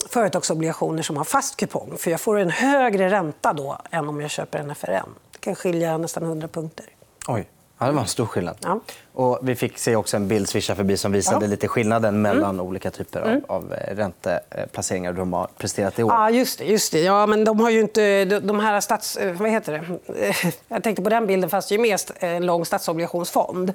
företagsobligationer 0.08 1.02
som 1.02 1.16
har 1.16 1.24
fast 1.24 1.56
kupong. 1.56 1.96
För 1.98 2.10
jag 2.10 2.20
får 2.20 2.38
en 2.38 2.50
högre 2.50 3.10
ränta 3.10 3.52
då 3.52 3.78
än 3.90 4.08
om 4.08 4.20
jag 4.20 4.30
köper 4.30 4.58
en 4.58 4.74
FRN. 4.74 5.14
Det 5.32 5.38
kan 5.38 5.54
skilja 5.54 5.98
nästan 5.98 6.22
100 6.22 6.48
punkter. 6.48 6.86
Oj. 7.28 7.48
Ja, 7.78 7.86
det 7.86 7.92
var 7.92 8.00
en 8.00 8.06
stor 8.06 8.26
skillnad. 8.26 8.56
Ja. 8.62 8.80
Och 9.16 9.38
vi 9.42 9.54
fick 9.54 9.78
se 9.78 9.96
också 9.96 10.16
en 10.16 10.28
bild 10.28 10.48
swisha 10.48 10.74
förbi 10.74 10.96
som 10.96 11.12
visade 11.12 11.44
ja. 11.44 11.50
lite 11.50 11.68
skillnaden 11.68 12.22
mellan 12.22 12.50
mm. 12.50 12.66
olika 12.66 12.90
typer 12.90 13.20
av, 13.20 13.28
mm. 13.28 13.42
av 13.48 13.72
eh, 13.72 13.96
ränteplaceringar 13.96 15.12
de 15.12 15.32
har 15.32 15.48
presterat 15.58 15.98
i 15.98 16.02
år. 16.02 16.12
Ja, 16.12 16.30
just 16.30 16.58
det. 16.58 16.64
Just 16.64 16.92
det. 16.92 17.00
Ja, 17.00 17.26
men 17.26 17.44
de 17.44 17.60
har 17.60 17.70
ju 17.70 17.80
inte... 17.80 18.24
De 18.24 18.60
här 18.60 18.80
stats... 18.80 19.16
Eh, 19.16 19.32
vad 19.32 19.50
heter 19.50 19.72
det? 19.72 20.52
Jag 20.68 20.82
tänkte 20.82 21.02
på 21.02 21.10
den 21.10 21.26
bilden 21.26 21.50
fanns 21.50 21.68
det 21.68 21.74
ju 21.74 21.80
mest 21.80 22.12
en 22.18 22.46
lång 22.46 22.64
statsobligationsfond. 22.64 23.72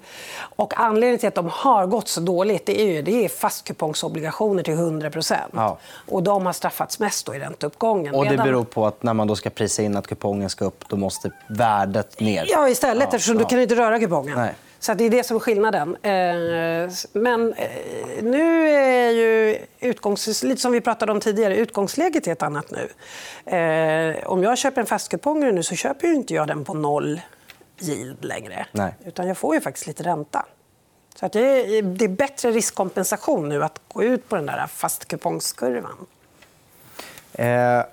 Och 0.56 0.74
anledningen 0.80 1.20
till 1.20 1.28
att 1.28 1.36
de 1.36 1.50
har 1.52 1.86
gått 1.88 2.08
så 2.08 2.22
dåligt 2.22 2.66
det 2.66 2.82
är 2.82 2.86
ju 2.86 3.02
det 3.02 3.26
är 3.26 3.30
fastkupongsobligationer 3.30 4.64
till 4.64 4.74
100 4.74 5.12
ja. 5.54 5.78
Och 6.08 6.24
de 6.24 6.46
har 6.46 6.54
straffats 6.54 7.00
mest 7.00 7.30
i 7.30 7.32
ränteuppgången. 7.32 8.16
Och 8.16 8.26
det 8.26 8.38
beror 8.38 8.64
på 8.64 8.86
att 8.86 9.04
när 9.04 9.14
man 9.14 9.28
då 9.28 9.36
ska 9.36 9.50
prisa 9.50 9.84
in 9.84 9.98
att 9.98 10.08
kupongen 10.08 10.50
ska 10.50 10.66
upp 10.66 10.84
då 10.88 10.96
måste 10.96 11.32
värdet 11.50 12.20
ner. 12.20 12.46
Ja, 12.50 12.70
istället. 12.70 13.08
Ja, 13.12 13.18
eftersom 13.18 13.38
du 13.38 13.46
kan 13.46 13.60
inte 13.60 13.76
röra 13.76 13.91
kupongen. 14.00 14.38
Nej. 14.38 14.56
Så 14.80 14.94
det 14.94 15.04
är 15.04 15.10
det 15.10 15.24
som 15.24 15.36
är 15.38 15.40
skillnaden. 15.40 15.96
Eh, 15.96 16.92
men 17.14 17.54
eh, 17.54 18.24
nu 18.24 18.70
är 18.70 19.12
ju 19.12 19.58
utgångs... 19.80 20.44
lite 20.44 20.62
som 20.62 20.72
vi 20.72 20.82
pratade 20.82 21.12
om 21.12 21.20
tidigare, 21.20 21.58
utgångsläget 21.58 22.28
är 22.28 22.32
ett 22.32 22.44
annat 22.44 22.66
nu. 22.72 22.90
Eh, 23.58 24.28
om 24.28 24.44
jag 24.44 24.58
köper 24.58 24.82
en 24.82 24.88
fastkupong 24.88 25.40
nu 25.40 25.64
så 25.64 25.76
köper 25.76 26.08
ju 26.08 26.14
inte 26.14 26.34
jag 26.34 26.48
den 26.48 26.66
på 26.66 26.74
noll 26.74 27.22
yield 27.80 28.26
längre. 28.26 28.66
Nej. 28.72 28.94
Utan 29.06 29.28
jag 29.28 29.38
får 29.38 29.56
ju 29.56 29.62
faktiskt 29.62 29.88
lite 29.88 30.04
ränta. 30.04 30.46
Så 31.16 31.26
att 31.26 31.34
det, 31.34 31.40
är, 31.40 31.82
det 31.82 32.06
är 32.06 32.10
bättre 32.10 32.52
riskkompensation 32.52 33.50
nu 33.50 33.64
att 33.64 33.82
gå 33.88 34.04
ut 34.04 34.30
på 34.30 34.36
den 34.36 34.46
där 34.46 34.68
fastkupongskurvan. 34.68 36.06
Eh... 37.34 37.84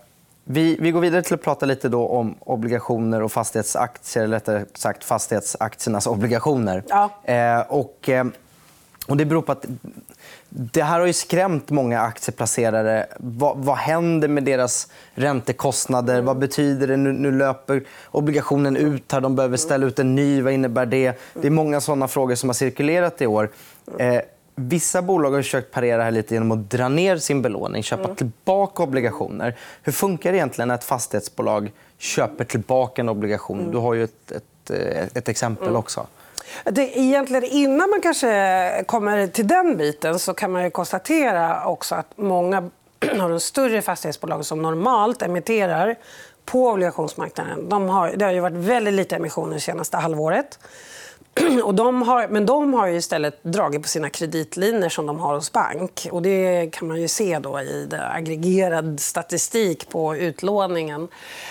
Vi, 0.50 0.76
vi, 0.80 0.90
går 0.90 1.00
vidare 1.00 1.22
till 1.22 1.34
att 1.34 1.42
prata 1.42 1.66
lite 1.66 1.88
då 1.88 2.08
om 2.08 2.34
obligationer 2.40 3.22
och 3.22 3.32
fastighetsaktier. 3.32 4.24
Eller 4.24 4.36
rättare 4.36 4.64
sagt 4.74 5.04
fastighetsaktiernas 5.04 6.06
obligationer. 6.06 6.82
Ja. 6.88 7.10
Eh, 7.24 7.60
och, 7.60 8.08
eh, 8.08 8.26
och 9.06 9.16
det 9.16 9.24
beror 9.24 9.42
på 9.42 9.52
att 9.52 9.66
det 10.48 10.82
här 10.82 11.00
har 11.00 11.06
ju 11.06 11.12
skrämt 11.12 11.70
många 11.70 12.00
aktieplacerare. 12.00 13.06
Vad, 13.16 13.58
vad 13.58 13.76
händer 13.76 14.28
med 14.28 14.44
deras 14.44 14.88
räntekostnader? 15.14 16.20
Vad 16.20 16.38
betyder 16.38 16.86
det? 16.86 16.96
Nu, 16.96 17.12
nu, 17.12 17.32
löper 17.32 17.84
obligationen 18.10 18.76
ut. 18.76 19.12
Här. 19.12 19.20
De 19.20 19.36
behöver 19.36 19.56
ställa 19.56 19.86
ut 19.86 19.98
en 19.98 20.14
ny. 20.14 20.42
Vad 20.42 20.52
innebär 20.52 20.86
det? 20.86 21.20
Det 21.34 21.46
är 21.46 21.50
många 21.50 21.80
såna 21.80 22.08
frågor 22.08 22.34
som 22.34 22.48
har 22.48 22.54
cirkulerat 22.54 23.22
i 23.22 23.26
år. 23.26 23.50
Eh, 23.98 24.20
Vissa 24.60 25.02
bolag 25.02 25.30
har 25.30 25.42
försökt 25.42 25.70
parera 25.72 26.02
här 26.02 26.10
lite 26.10 26.34
genom 26.34 26.52
att 26.52 26.70
dra 26.70 26.88
ner 26.88 27.16
sin 27.16 27.42
belåning, 27.42 27.82
köpa 27.82 28.04
mm. 28.04 28.16
tillbaka 28.16 28.82
obligationer. 28.82 29.56
Hur 29.82 29.92
funkar 29.92 30.32
det 30.32 30.38
egentligen 30.38 30.68
när 30.68 30.74
ett 30.74 30.84
fastighetsbolag 30.84 31.72
köper 31.98 32.44
tillbaka 32.44 33.02
en 33.02 33.08
obligation? 33.08 33.60
Mm. 33.60 33.72
Du 33.72 33.78
har 33.78 33.94
ju 33.94 34.04
ett, 34.04 34.32
ett, 34.32 34.70
ett 35.16 35.28
exempel 35.28 35.68
mm. 35.68 35.78
också. 35.78 36.06
Det, 36.64 36.98
egentligen, 36.98 37.44
innan 37.44 37.90
man 37.90 38.00
kanske 38.00 38.84
kommer 38.86 39.26
till 39.26 39.48
den 39.48 39.76
biten 39.76 40.18
så 40.18 40.34
kan 40.34 40.52
man 40.52 40.70
konstatera 40.70 41.66
också 41.66 41.94
att 41.94 42.12
många 42.16 42.70
av 43.20 43.30
de 43.30 43.40
större 43.40 43.82
fastighetsbolagen 43.82 44.44
som 44.44 44.62
normalt 44.62 45.22
emitterar 45.22 45.96
på 46.44 46.68
obligationsmarknaden 46.68 47.68
de 47.68 47.88
har, 47.88 48.12
det 48.16 48.24
har 48.24 48.32
ju 48.32 48.40
varit 48.40 48.56
väldigt 48.56 48.94
lite 48.94 49.16
emissioner 49.16 49.54
det 49.54 49.60
senaste 49.60 49.96
halvåret. 49.96 50.58
Och 51.64 51.75
de 51.75 52.02
har, 52.02 52.28
men 52.28 52.47
de 52.47 52.75
har 52.75 52.88
istället 52.88 53.42
dragit 53.42 53.82
på 53.82 53.88
sina 53.88 54.11
kreditlinjer 54.11 54.88
som 54.88 55.06
de 55.06 55.20
har 55.20 55.35
hos 55.35 55.52
bank. 55.52 56.08
Och 56.11 56.23
det 56.23 56.70
kan 56.73 56.88
man 56.88 57.00
ju 57.00 57.08
se 57.08 57.38
då 57.38 57.61
i 57.61 57.88
aggregerad 58.12 59.00
statistik 59.00 59.88
på 59.88 60.16
utlåningen 60.16 61.08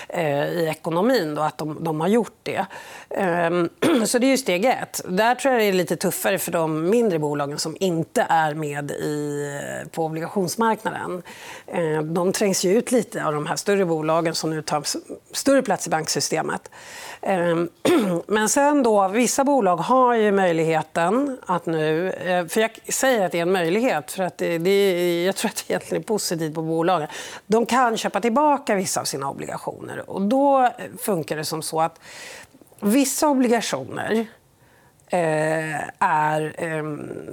eh, 0.09 0.45
i 0.45 0.67
ekonomin, 0.67 1.35
då, 1.35 1.41
att 1.41 1.57
de, 1.57 1.83
de 1.83 2.01
har 2.01 2.07
gjort 2.07 2.37
det. 2.43 2.65
Um, 3.09 3.69
så 4.05 4.19
det 4.19 4.27
är 4.27 4.31
ju 4.31 4.37
steg 4.37 4.65
ett. 4.65 5.01
Där 5.07 5.35
tror 5.35 5.53
jag 5.53 5.61
det 5.61 5.65
är 5.65 5.73
lite 5.73 5.95
tuffare 5.95 6.39
för 6.39 6.51
de 6.51 6.89
mindre 6.89 7.19
bolagen 7.19 7.59
som 7.59 7.77
inte 7.79 8.25
är 8.29 8.53
med 8.53 8.91
i, 8.91 9.43
eh, 9.83 9.89
på 9.89 10.05
obligationsmarknaden. 10.05 11.23
Uh, 11.77 12.01
de 12.01 12.33
trängs 12.33 12.65
ju 12.65 12.77
ut 12.77 12.91
lite 12.91 13.25
av 13.25 13.33
de 13.33 13.45
här 13.45 13.55
större 13.55 13.85
bolagen 13.85 14.35
som 14.35 14.49
nu 14.49 14.61
tar 14.61 14.83
större 15.31 15.61
plats 15.61 15.87
i 15.87 15.89
banksystemet. 15.89 16.71
Um, 17.21 17.69
men 18.27 18.49
sen 18.49 18.83
då, 18.83 19.07
vissa 19.07 19.43
bolag 19.43 19.66
har 19.75 20.15
ju 20.15 20.31
möjligheten 20.31 21.37
att 21.45 21.65
nu... 21.65 22.11
Eh, 22.11 22.47
för 22.47 22.61
jag 22.61 22.71
säger 22.89 23.25
att 23.25 23.31
det 23.31 23.37
är 23.37 23.41
en 23.41 23.51
möjlighet, 23.51 24.11
för 24.11 24.23
att 24.23 24.37
det, 24.37 24.57
det, 24.57 25.23
jag 25.23 25.35
tror 25.35 25.49
att 25.49 25.63
det 25.67 25.73
egentligen 25.73 26.03
är 26.03 26.05
positivt 26.05 26.55
på 26.55 26.61
bolagen. 26.61 27.07
De 27.47 27.65
kan 27.65 27.97
köpa 27.97 28.21
tillbaka 28.21 28.75
vissa 28.75 29.01
av 29.01 29.05
sina 29.05 29.29
obligationer. 29.29 30.09
Och 30.09 30.21
då 30.21 30.71
funkar 30.99 31.37
det 31.37 31.45
som 31.45 31.61
så 31.61 31.81
att 31.81 31.99
vissa 32.79 33.27
obligationer 33.27 34.27
eh, 35.07 35.81
är... 35.99 36.55
Eh, 36.57 36.83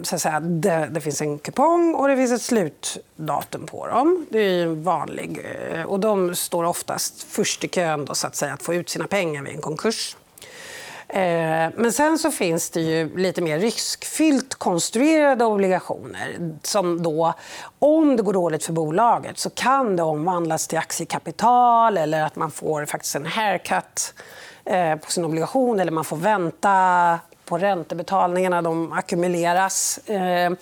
så 0.03 0.15
att 0.15 0.21
säga, 0.21 0.41
det, 0.41 0.89
det, 0.91 1.01
finns 1.01 1.21
en 1.21 1.39
kupong 1.39 1.95
och 1.95 2.09
det 2.09 2.17
finns 2.17 2.33
ett 2.33 2.43
slutdatum 2.43 3.67
på 3.67 3.87
dem. 3.87 4.27
Det 4.31 4.39
är 4.39 4.67
vanlig. 4.67 5.41
Eh, 5.73 5.83
och 5.83 6.01
de 6.01 6.35
står 6.35 6.65
oftast 6.65 7.23
först 7.23 7.65
i 7.65 7.69
kön 7.69 8.05
då, 8.05 8.15
så 8.15 8.27
att, 8.27 8.37
säga, 8.37 8.53
att 8.53 8.63
få 8.63 8.75
ut 8.75 8.89
sina 8.89 9.07
pengar 9.07 9.43
vid 9.43 9.55
en 9.55 9.61
konkurs. 9.61 10.17
Eh, 11.09 11.71
men 11.77 11.93
sen 11.93 12.19
så 12.19 12.31
finns 12.31 12.71
det 12.71 12.81
ju 12.81 13.17
lite 13.17 13.43
mer 13.43 13.59
riskfyllt 13.59 14.55
konstruerade 14.55 15.45
obligationer 15.45 16.37
som 16.63 17.03
då, 17.03 17.35
om 17.79 18.17
det 18.17 18.23
går 18.23 18.33
dåligt 18.33 18.65
för 18.65 18.73
bolaget 18.73 19.39
så 19.39 19.51
kan 19.51 19.97
det 19.97 20.03
omvandlas 20.03 20.69
till 20.69 20.79
aktiekapital 20.79 21.97
eller 21.97 22.23
att 22.23 22.37
man 22.37 22.51
får 22.51 22.85
faktiskt 22.87 23.17
en 23.17 23.27
haircut 23.27 24.15
eh, 24.65 24.97
på 24.97 25.11
sin 25.11 25.25
obligation 25.25 25.81
eller 25.81 25.93
man 25.93 26.05
får 26.05 26.17
vänta 26.17 27.19
på 27.45 27.59
räntebetalningarna. 27.59 28.63
De 28.63 28.93
ackumuleras. 28.93 29.99
Eh, 29.99 30.53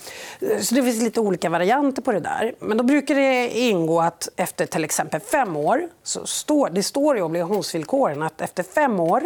så 0.60 0.74
det 0.74 0.82
finns 0.82 1.02
lite 1.02 1.20
olika 1.20 1.48
varianter 1.48 2.02
på 2.02 2.12
det 2.12 2.20
där. 2.20 2.54
Men 2.58 2.76
då 2.76 2.84
brukar 2.84 3.14
det 3.14 3.58
ingå 3.58 4.00
att 4.00 4.28
efter 4.36 4.66
till 4.66 4.84
exempel 4.84 5.20
fem 5.20 5.56
år... 5.56 5.88
Så 6.02 6.26
står, 6.26 6.70
det 6.70 6.82
står 6.82 7.18
i 7.18 7.22
obligationsvillkoren 7.22 8.22
att 8.22 8.40
efter 8.40 8.62
fem 8.62 9.00
år 9.00 9.22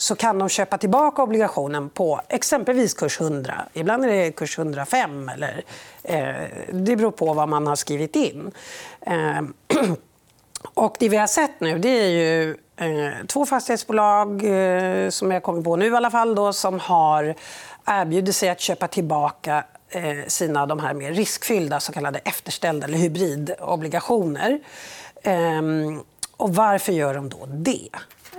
så 0.00 0.16
kan 0.16 0.38
de 0.38 0.48
köpa 0.48 0.78
tillbaka 0.78 1.22
obligationen 1.22 1.88
på 1.88 2.20
exempelvis 2.28 2.94
kurs 2.94 3.20
100. 3.20 3.54
Ibland 3.72 4.04
är 4.04 4.08
det 4.08 4.32
kurs 4.32 4.58
105. 4.58 5.28
Eller, 5.28 5.64
eh, 6.02 6.34
det 6.72 6.96
beror 6.96 7.10
på 7.10 7.32
vad 7.32 7.48
man 7.48 7.66
har 7.66 7.76
skrivit 7.76 8.16
in. 8.16 8.50
Eh, 9.00 9.40
och 10.74 10.96
det 10.98 11.08
vi 11.08 11.16
har 11.16 11.26
sett 11.26 11.60
nu 11.60 11.78
det 11.78 11.88
är 11.88 12.08
ju 12.08 12.56
eh, 12.76 13.26
två 13.26 13.46
fastighetsbolag, 13.46 14.44
eh, 14.44 15.10
som 15.10 15.30
jag 15.30 15.42
kommer 15.42 15.62
på 15.62 15.76
nu 15.76 15.86
i 15.86 15.96
alla 15.96 16.10
fall, 16.10 16.34
då, 16.34 16.52
som 16.52 16.80
har 16.80 17.34
erbjudit 17.84 18.36
sig 18.36 18.48
att 18.48 18.60
köpa 18.60 18.88
tillbaka 18.88 19.64
eh, 19.88 20.26
sina 20.26 20.66
de 20.66 20.80
här 20.80 20.94
mer 20.94 21.12
riskfyllda 21.12 21.80
så 21.80 21.92
kallade 21.92 22.18
efterställda 22.18 22.86
eller 22.86 22.98
hybridobligationer. 22.98 24.60
Ehm, 25.22 26.00
och 26.36 26.54
varför 26.54 26.92
gör 26.92 27.14
de 27.14 27.28
då 27.28 27.46
det? 27.46 27.88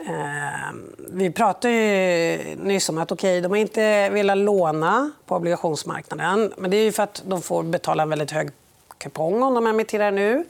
Ehm, 0.10 0.96
vi 0.98 1.32
pratade 1.32 1.74
ju 1.74 2.56
nyss 2.56 2.90
om 2.90 2.98
att 2.98 3.12
okay, 3.12 3.42
de 3.42 3.52
har 3.52 3.58
inte 3.58 4.10
velat 4.10 4.38
låna 4.38 5.12
på 5.26 5.36
obligationsmarknaden. 5.36 6.54
Men 6.58 6.72
det 6.72 6.78
är 6.78 6.84
ju 6.84 6.92
för 6.92 7.04
att 7.04 7.24
de 7.26 7.42
får 7.42 7.64
betala 7.64 8.04
en 8.04 8.10
väldigt 8.10 8.32
hög 8.32 8.50
kupong 8.98 9.44
om 9.44 9.54
de 9.54 9.68
emitterar 9.68 10.12
nu. 10.12 10.46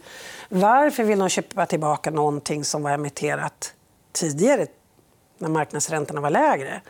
Varför 0.50 1.04
vill 1.04 1.20
de 1.20 1.30
köpa 1.30 1.66
tillbaka 1.66 2.12
någonting 2.12 2.64
som 2.66 2.84
var 2.84 2.92
emitterat 2.92 3.74
tidigare 4.12 4.68
när 5.38 5.50
marknadsräntorna 5.50 6.22
var 6.22 6.30
lägre? 6.30 6.82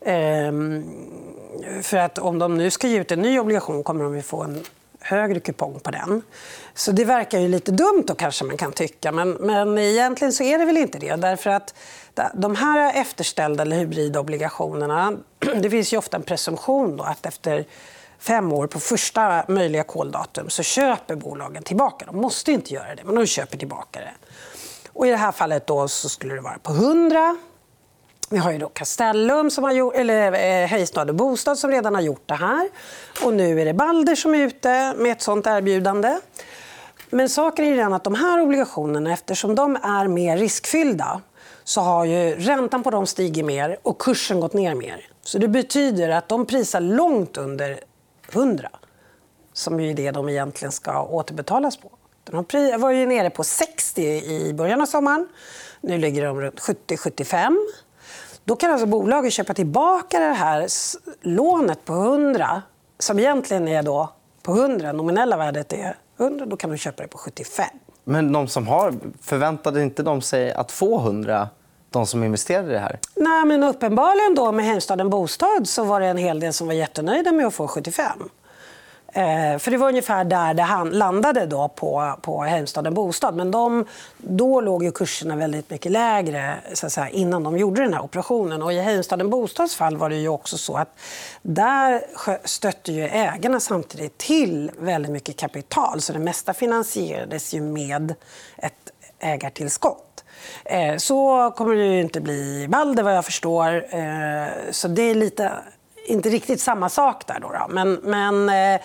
Ehm, 0.00 0.84
för 1.82 1.96
att 1.96 2.18
om 2.18 2.38
de 2.38 2.58
nu 2.58 2.70
ska 2.70 2.88
ge 2.88 3.00
ut 3.00 3.12
en 3.12 3.22
ny 3.22 3.38
obligation 3.38 3.82
kommer 3.82 4.04
de 4.04 4.18
att 4.18 4.24
få 4.26 4.42
en 4.42 4.64
högre 5.10 5.40
kupong 5.40 5.80
på 5.80 5.90
den. 5.90 6.22
Så 6.74 6.92
det 6.92 7.04
verkar 7.04 7.38
ju 7.38 7.48
lite 7.48 7.72
dumt 7.72 8.04
då 8.06 8.14
kanske 8.14 8.44
man 8.44 8.56
kan 8.56 8.72
tycka. 8.72 9.12
Men, 9.12 9.30
men 9.30 9.78
egentligen 9.78 10.32
så 10.32 10.42
är 10.44 10.58
det 10.58 10.64
väl 10.64 10.76
inte 10.76 10.98
det. 10.98 11.16
Därför 11.16 11.50
att 11.50 11.74
de 12.34 12.56
här 12.56 13.00
efterställda 13.00 13.62
eller 13.62 13.76
hybridobligationerna, 13.76 15.12
det 15.62 15.70
finns 15.70 15.92
ju 15.92 15.96
ofta 15.96 16.16
en 16.16 16.22
presumtion 16.22 16.96
då 16.96 17.04
att 17.04 17.26
efter 17.26 17.64
fem 18.18 18.52
år 18.52 18.66
på 18.66 18.80
första 18.80 19.44
möjliga 19.48 19.84
koldatum 19.84 20.50
så 20.50 20.62
köper 20.62 21.14
bolagen 21.14 21.62
tillbaka. 21.62 22.06
De 22.06 22.16
måste 22.16 22.52
inte 22.52 22.74
göra 22.74 22.94
det, 22.94 23.04
men 23.04 23.14
de 23.14 23.26
köper 23.26 23.58
tillbaka 23.58 24.00
det. 24.00 24.12
Och 24.92 25.06
I 25.06 25.10
det 25.10 25.16
här 25.16 25.32
fallet 25.32 25.66
då 25.66 25.88
så 25.88 26.08
skulle 26.08 26.34
det 26.34 26.40
vara 26.40 26.58
på 26.58 26.72
100 26.72 27.36
vi 28.32 28.38
har 28.38 28.52
ju 28.52 28.58
då 28.58 28.68
Castellum, 28.68 29.50
som 29.50 29.64
har 29.64 29.72
gjort, 29.72 29.94
eller 29.94 30.32
eh, 30.96 31.08
och 31.08 31.14
Bostad, 31.14 31.58
som 31.58 31.70
redan 31.70 31.94
har 31.94 32.02
gjort 32.02 32.22
det 32.26 32.34
här. 32.34 32.68
Och 33.24 33.34
nu 33.34 33.60
är 33.60 33.64
det 33.64 33.74
Balder 33.74 34.14
som 34.14 34.34
är 34.34 34.38
ute 34.38 34.94
med 34.96 35.12
ett 35.12 35.22
sånt 35.22 35.46
erbjudande. 35.46 36.18
Men 37.10 37.28
saken 37.28 37.64
är 37.64 37.76
den 37.76 37.92
att 37.92 38.04
de 38.04 38.14
här 38.14 38.40
obligationerna, 38.40 39.12
eftersom 39.12 39.54
de 39.54 39.76
är 39.76 40.08
mer 40.08 40.36
riskfyllda 40.36 41.20
så 41.64 41.80
har 41.80 42.04
ju 42.04 42.34
räntan 42.34 42.82
på 42.82 42.90
dem 42.90 43.06
stigit 43.06 43.44
mer 43.44 43.76
och 43.82 44.00
kursen 44.00 44.40
gått 44.40 44.52
ner 44.52 44.74
mer. 44.74 45.06
Så 45.22 45.38
det 45.38 45.48
betyder 45.48 46.08
att 46.08 46.28
de 46.28 46.46
prisar 46.46 46.80
långt 46.80 47.36
under 47.36 47.80
100 48.32 48.70
som 49.52 49.80
ju 49.80 49.90
är 49.90 49.94
det 49.94 50.10
de 50.10 50.28
egentligen 50.28 50.72
ska 50.72 51.04
återbetalas 51.04 51.76
på. 51.76 51.90
De 52.24 52.46
var 52.78 52.90
ju 52.90 53.06
nere 53.06 53.30
på 53.30 53.44
60 53.44 54.02
i 54.24 54.52
början 54.54 54.80
av 54.80 54.86
sommaren. 54.86 55.28
Nu 55.80 55.98
ligger 55.98 56.24
de 56.26 56.40
runt 56.40 56.60
70-75. 56.60 57.56
Då 58.44 58.56
kan 58.56 58.72
alltså 58.72 58.86
bolaget 58.86 59.32
köpa 59.32 59.54
tillbaka 59.54 60.18
det 60.18 60.24
här 60.24 60.66
lånet 61.20 61.84
på 61.84 61.92
100 61.92 62.62
som 62.98 63.18
egentligen 63.18 63.68
är 63.68 63.82
då 63.82 64.12
på 64.42 64.52
100, 64.52 64.92
nominella 64.92 65.36
värdet 65.36 65.72
är 65.72 65.96
100, 66.18 66.46
då 66.46 66.56
kan 66.56 66.70
de 66.70 66.76
köpa 66.76 67.02
det 67.02 67.08
på 67.08 67.18
75. 67.18 67.66
Men 68.04 68.32
de 68.32 68.48
som 68.48 68.68
har, 68.68 68.94
förväntade 69.20 69.82
inte 69.82 70.02
de 70.02 70.22
sig 70.22 70.52
att 70.52 70.72
få 70.72 70.98
100 70.98 71.48
de 71.90 72.06
som 72.06 72.24
investerade 72.24 72.70
i 72.70 72.72
det 72.72 72.78
här? 72.78 72.98
Nej, 73.14 73.44
men 73.44 73.62
uppenbarligen 73.62 74.34
då 74.34 74.52
med 74.52 74.64
Heimstaden 74.64 75.10
Bostad 75.10 75.68
så 75.68 75.84
var 75.84 76.00
det 76.00 76.06
en 76.06 76.16
hel 76.16 76.40
del 76.40 76.52
som 76.52 76.66
var 76.66 76.74
jättenöjda 76.74 77.32
med 77.32 77.46
att 77.46 77.54
få 77.54 77.68
75. 77.68 78.04
Eh, 79.12 79.58
för 79.58 79.70
det 79.70 79.76
var 79.76 79.88
ungefär 79.88 80.24
där 80.24 80.54
det 80.54 80.96
landade 80.96 81.46
då 81.46 81.68
på, 81.68 82.14
på 82.22 82.42
Heimstaden 82.42 82.94
Bostad. 82.94 83.34
Men 83.34 83.50
de, 83.50 83.84
då 84.18 84.60
låg 84.60 84.84
ju 84.84 84.92
kurserna 84.92 85.36
väldigt 85.36 85.70
mycket 85.70 85.92
lägre 85.92 86.56
så 86.72 86.86
att 86.86 86.92
säga, 86.92 87.08
innan 87.08 87.42
de 87.42 87.58
gjorde 87.58 87.82
den 87.82 87.94
här 87.94 88.02
operationen. 88.02 88.62
Och 88.62 88.72
I 88.72 88.80
Heimstaden 88.80 89.30
Bostads 89.30 89.76
fall 89.76 89.96
var 89.96 90.10
det 90.10 90.16
ju 90.16 90.28
också 90.28 90.58
så 90.58 90.76
att 90.76 90.88
där 91.42 92.02
stötte 92.44 92.92
ju 92.92 93.02
ägarna 93.02 93.60
samtidigt 93.60 94.18
till 94.18 94.70
väldigt 94.78 95.12
mycket 95.12 95.36
kapital. 95.36 96.00
Så 96.00 96.12
det 96.12 96.18
mesta 96.18 96.54
finansierades 96.54 97.54
ju 97.54 97.60
med 97.60 98.14
ett 98.56 98.90
ägartillskott. 99.20 100.24
Eh, 100.64 100.96
så 100.96 101.50
kommer 101.50 101.74
det 101.74 101.84
ju 101.84 102.00
inte 102.00 102.20
bli 102.20 102.62
i 102.62 102.68
Balder 102.68 103.02
vad 103.02 103.16
jag 103.16 103.24
förstår. 103.24 103.94
Eh, 103.94 104.46
så 104.70 104.88
det 104.88 105.02
är 105.02 105.14
lite 105.14 105.52
inte 106.10 106.28
riktigt 106.28 106.60
samma 106.60 106.88
sak 106.88 107.26
där. 107.26 107.40
Då, 107.40 107.48
då. 107.52 107.66
Men, 107.68 107.92
men 107.94 108.48
eh, 108.48 108.80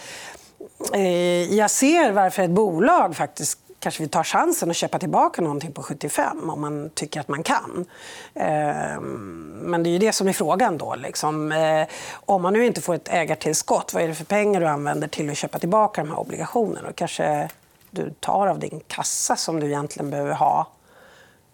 eh, 0.94 1.54
jag 1.54 1.72
ser 1.72 2.12
varför 2.12 2.44
ett 2.44 2.50
bolag 2.50 3.16
faktiskt 3.16 3.60
kanske 3.86 4.04
vill 4.04 4.10
ta 4.10 4.24
chansen 4.24 4.70
att 4.70 4.76
köpa 4.76 5.00
tillbaka 5.00 5.42
någonting 5.42 5.72
på 5.72 5.84
75 5.84 6.50
om 6.50 6.62
man 6.62 6.90
tycker 6.90 7.20
att 7.20 7.28
man 7.28 7.44
kan. 7.44 7.86
Eh, 8.34 9.00
men 9.02 9.84
det 9.84 9.90
är 9.90 9.92
ju 9.92 10.00
det 10.00 10.12
som 10.12 10.28
är 10.28 10.34
frågan. 10.34 10.78
då. 10.78 10.96
Liksom. 10.96 11.52
Eh, 11.52 11.88
om 12.26 12.42
man 12.42 12.54
nu 12.54 12.66
inte 12.66 12.82
får 12.82 12.96
ett 12.96 13.10
ägartillskott, 13.14 13.94
vad 13.94 14.04
är 14.04 14.08
det 14.08 14.16
för 14.16 14.26
pengar 14.26 14.60
du 14.60 14.68
använder 14.68 15.08
till 15.08 15.30
att 15.30 15.38
köpa 15.38 15.60
tillbaka 15.60 16.02
de 16.02 16.10
här 16.10 16.20
obligationerna? 16.20 16.90
Och 16.90 16.96
kanske 16.96 17.50
du 17.92 18.14
tar 18.20 18.48
av 18.48 18.60
din 18.60 18.82
kassa 18.88 19.36
som 19.36 19.60
du 19.60 19.66
egentligen 19.68 20.10
behöver 20.10 20.34
ha. 20.34 20.68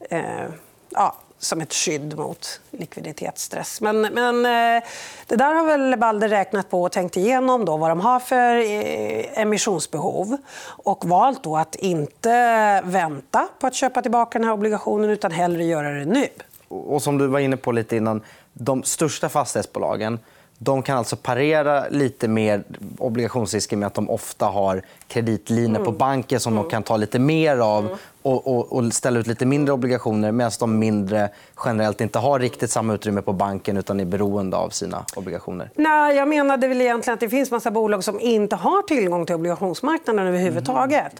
Eh, 0.09 0.49
ja, 0.89 1.15
som 1.41 1.61
ett 1.61 1.73
skydd 1.73 2.17
mot 2.17 2.61
likviditetsstress. 2.71 3.81
Men, 3.81 4.01
men 4.01 4.45
eh, 4.45 4.83
det 5.27 5.35
där 5.35 5.53
har 5.53 5.65
väl 5.65 5.99
Balder 5.99 6.29
räknat 6.29 6.69
på 6.69 6.83
och 6.83 6.91
tänkt 6.91 7.17
igenom 7.17 7.65
då, 7.65 7.77
vad 7.77 7.91
de 7.91 7.99
har 7.99 8.19
för 8.19 8.55
eh, 8.55 9.41
emissionsbehov 9.41 10.37
och 10.65 11.05
valt 11.05 11.43
då 11.43 11.57
att 11.57 11.75
inte 11.75 12.81
vänta 12.81 13.47
på 13.59 13.67
att 13.67 13.75
köpa 13.75 14.01
tillbaka 14.01 14.39
den 14.39 14.47
här 14.47 14.53
obligationen 14.53 15.09
utan 15.09 15.31
hellre 15.31 15.63
göra 15.63 15.89
det 15.89 16.05
nu. 16.05 16.27
Och 16.67 17.01
som 17.01 17.17
du 17.17 17.27
var 17.27 17.39
inne 17.39 17.57
på 17.57 17.71
lite 17.71 17.95
innan, 17.95 18.21
de 18.53 18.83
största 18.83 19.29
fastighetsbolagen 19.29 20.19
de 20.63 20.83
kan 20.83 20.97
alltså 20.97 21.15
parera 21.15 21.89
lite 21.89 22.27
mer 22.27 22.63
obligationsrisker 22.97 23.77
med 23.77 23.87
att 23.87 23.93
de 23.93 24.09
ofta 24.09 24.45
har 24.45 24.81
kreditlinjer 25.07 25.69
mm. 25.69 25.85
på 25.85 25.91
banken 25.91 26.39
som 26.39 26.53
mm. 26.53 26.63
de 26.63 26.69
kan 26.69 26.83
ta 26.83 26.97
lite 26.97 27.19
mer 27.19 27.57
av 27.57 27.85
mm. 27.85 27.97
och, 28.21 28.47
och, 28.47 28.73
och, 28.73 28.93
ställa 28.93 29.19
ut 29.19 29.27
lite 29.27 29.45
mindre 29.45 29.73
obligationer 29.73 30.31
medan 30.31 30.51
de 30.59 30.79
mindre 30.79 31.29
generellt 31.65 32.01
inte 32.01 32.19
har 32.19 32.39
riktigt 32.39 32.71
samma 32.71 32.93
utrymme 32.93 33.21
på 33.21 33.33
banken 33.33 33.77
utan 33.77 33.99
är 33.99 34.05
beroende 34.05 34.57
av 34.57 34.69
sina 34.69 35.05
obligationer. 35.15 35.69
Nej, 35.75 36.15
jag 36.15 36.27
menade 36.27 36.67
väl 36.67 36.81
egentligen 36.81 37.13
att 37.13 37.19
det 37.19 37.29
finns 37.29 37.51
massa 37.51 37.71
bolag 37.71 38.03
som 38.03 38.19
inte 38.19 38.55
har 38.55 38.81
tillgång 38.81 39.25
till 39.25 39.35
obligationsmarknaden 39.35 40.27
överhuvudtaget. 40.27 41.13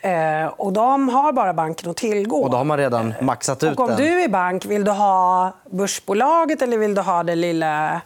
Mm. 0.00 0.44
Eh, 0.44 0.52
och 0.56 0.72
de 0.72 1.08
har 1.08 1.32
bara 1.32 1.54
banken 1.54 1.90
att 1.90 1.96
tillgå. 1.96 2.36
Och 2.36 2.50
då 2.50 2.56
har 2.56 2.64
man 2.64 2.78
redan 2.78 3.14
maxat 3.20 3.62
ut 3.62 3.72
och 3.72 3.80
om 3.80 3.88
den. 3.88 3.96
du 3.96 4.22
är 4.22 4.28
bank, 4.28 4.66
vill 4.66 4.84
du 4.84 4.90
ha 4.90 5.52
börsbolaget 5.70 6.62
eller 6.62 6.78
vill 6.78 6.94
du 6.94 7.00
ha 7.00 7.22
det 7.22 7.34
lilla 7.34 8.00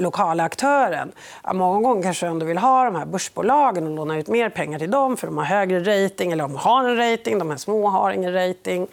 lokala 0.00 0.44
aktören. 0.44 1.12
Ja, 1.44 1.52
många 1.52 1.80
gånger 1.80 2.02
kanske 2.02 2.26
du 2.26 2.30
ändå 2.30 2.46
vill 2.46 2.58
ha 2.58 2.84
de 2.84 2.94
här 2.94 3.06
börsbolagen 3.06 3.86
och 3.86 3.94
låna 3.94 4.18
ut 4.18 4.28
mer 4.28 4.48
pengar 4.48 4.78
till 4.78 4.90
dem 4.90 5.16
för 5.16 5.26
de 5.26 5.38
har 5.38 5.44
högre 5.44 6.04
rating 6.04 6.32
eller 6.32 6.44
de 6.44 6.56
har 6.56 6.84
en 6.84 6.96
rating. 6.96 7.38
De 7.38 7.50
här 7.50 7.56
små 7.56 7.88
har 7.88 8.10
ingen 8.10 8.32
rating. 8.32 8.86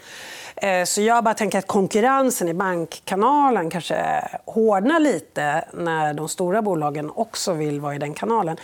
Eh, 0.56 0.84
så 0.84 1.02
jag 1.02 1.24
bara 1.24 1.34
tänker 1.34 1.60
att 1.60 1.68
konkurrensen 1.68 2.50
i 2.50 2.54
bankkanalen 2.54 3.70
kanske 3.70 4.28
hårdnar 4.46 5.00
lite 5.00 5.66
när 5.74 6.14
de 6.14 6.30
stora 6.30 6.62
bolagen 6.62 7.12
också 7.16 7.54
vill 7.54 7.82
vara 7.82 7.96
i 7.96 7.98
den 7.98 8.14
kanalen. 8.14 8.58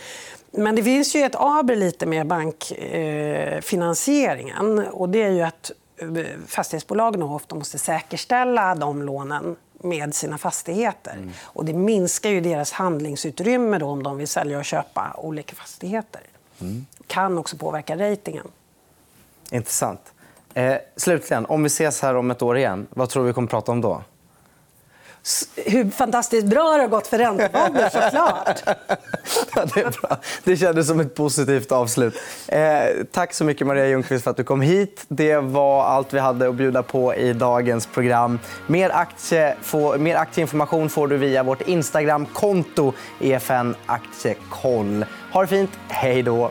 Men 0.50 0.74
det 0.74 0.82
finns 0.82 1.16
ju 1.16 1.20
ett 1.20 1.34
aber 1.34 1.76
lite 1.76 2.06
med 2.06 2.26
bankfinansieringen. 2.26 4.78
Eh, 4.78 4.88
och 4.88 5.08
det 5.08 5.22
är 5.22 5.30
ju 5.30 5.42
att 5.42 5.70
eh, 5.96 6.08
fastighetsbolagen 6.46 7.22
ofta 7.22 7.54
måste 7.54 7.78
säkerställa 7.78 8.74
de 8.74 9.02
lånen 9.02 9.56
med 9.84 10.14
sina 10.14 10.38
fastigheter. 10.38 11.12
Mm. 11.12 11.30
Och 11.42 11.64
det 11.64 11.72
minskar 11.72 12.30
ju 12.30 12.40
deras 12.40 12.72
handlingsutrymme 12.72 13.78
då 13.78 13.86
om 13.86 14.02
de 14.02 14.16
vill 14.16 14.28
sälja 14.28 14.58
och 14.58 14.64
köpa 14.64 15.14
olika 15.18 15.54
fastigheter. 15.54 16.20
Mm. 16.60 16.86
kan 17.06 17.38
också 17.38 17.56
påverka 17.56 17.96
ratingen. 17.96 18.46
Intressant. 19.50 20.00
Eh, 20.54 20.76
slutligen, 20.96 21.46
om 21.46 21.62
vi 21.62 21.66
ses 21.66 22.02
här 22.02 22.16
om 22.16 22.30
ett 22.30 22.42
år 22.42 22.58
igen, 22.58 22.86
vad 22.90 23.08
tror 23.08 23.22
du 23.22 23.26
vi 23.26 23.32
kommer 23.32 23.48
prata 23.48 23.72
om 23.72 23.80
då? 23.80 24.02
Hur 25.56 25.90
fantastiskt 25.90 26.46
bra 26.46 26.72
det 26.76 26.82
har 26.82 26.88
gått 26.88 27.06
för 27.06 27.18
räntefonder, 27.18 27.88
såklart. 27.88 28.60
ja, 29.54 29.64
det, 29.74 29.80
är 29.80 30.00
bra. 30.00 30.16
det 30.44 30.56
kändes 30.56 30.86
som 30.86 31.00
ett 31.00 31.14
positivt 31.14 31.72
avslut. 31.72 32.14
Eh, 32.48 32.60
tack 33.12 33.34
så 33.34 33.44
mycket, 33.44 33.66
Maria 33.66 33.86
Ljungqvist, 33.86 34.24
för 34.24 34.30
att 34.30 34.36
du 34.36 34.44
kom 34.44 34.60
hit. 34.60 35.04
Det 35.08 35.36
var 35.36 35.84
allt 35.84 36.14
vi 36.14 36.18
hade 36.18 36.48
att 36.48 36.54
bjuda 36.54 36.82
på 36.82 37.14
i 37.14 37.32
dagens 37.32 37.86
program. 37.86 38.38
Mer, 38.66 38.90
aktie, 38.90 39.56
få, 39.62 39.98
mer 39.98 40.16
aktieinformation 40.16 40.88
får 40.88 41.08
du 41.08 41.16
via 41.16 41.42
vårt 41.42 41.68
Instagramkonto, 41.68 42.92
EFN 43.20 43.74
Aktiekoll. 43.86 45.04
Ha 45.32 45.40
det 45.40 45.46
fint. 45.46 45.70
Hej 45.88 46.22
då. 46.22 46.50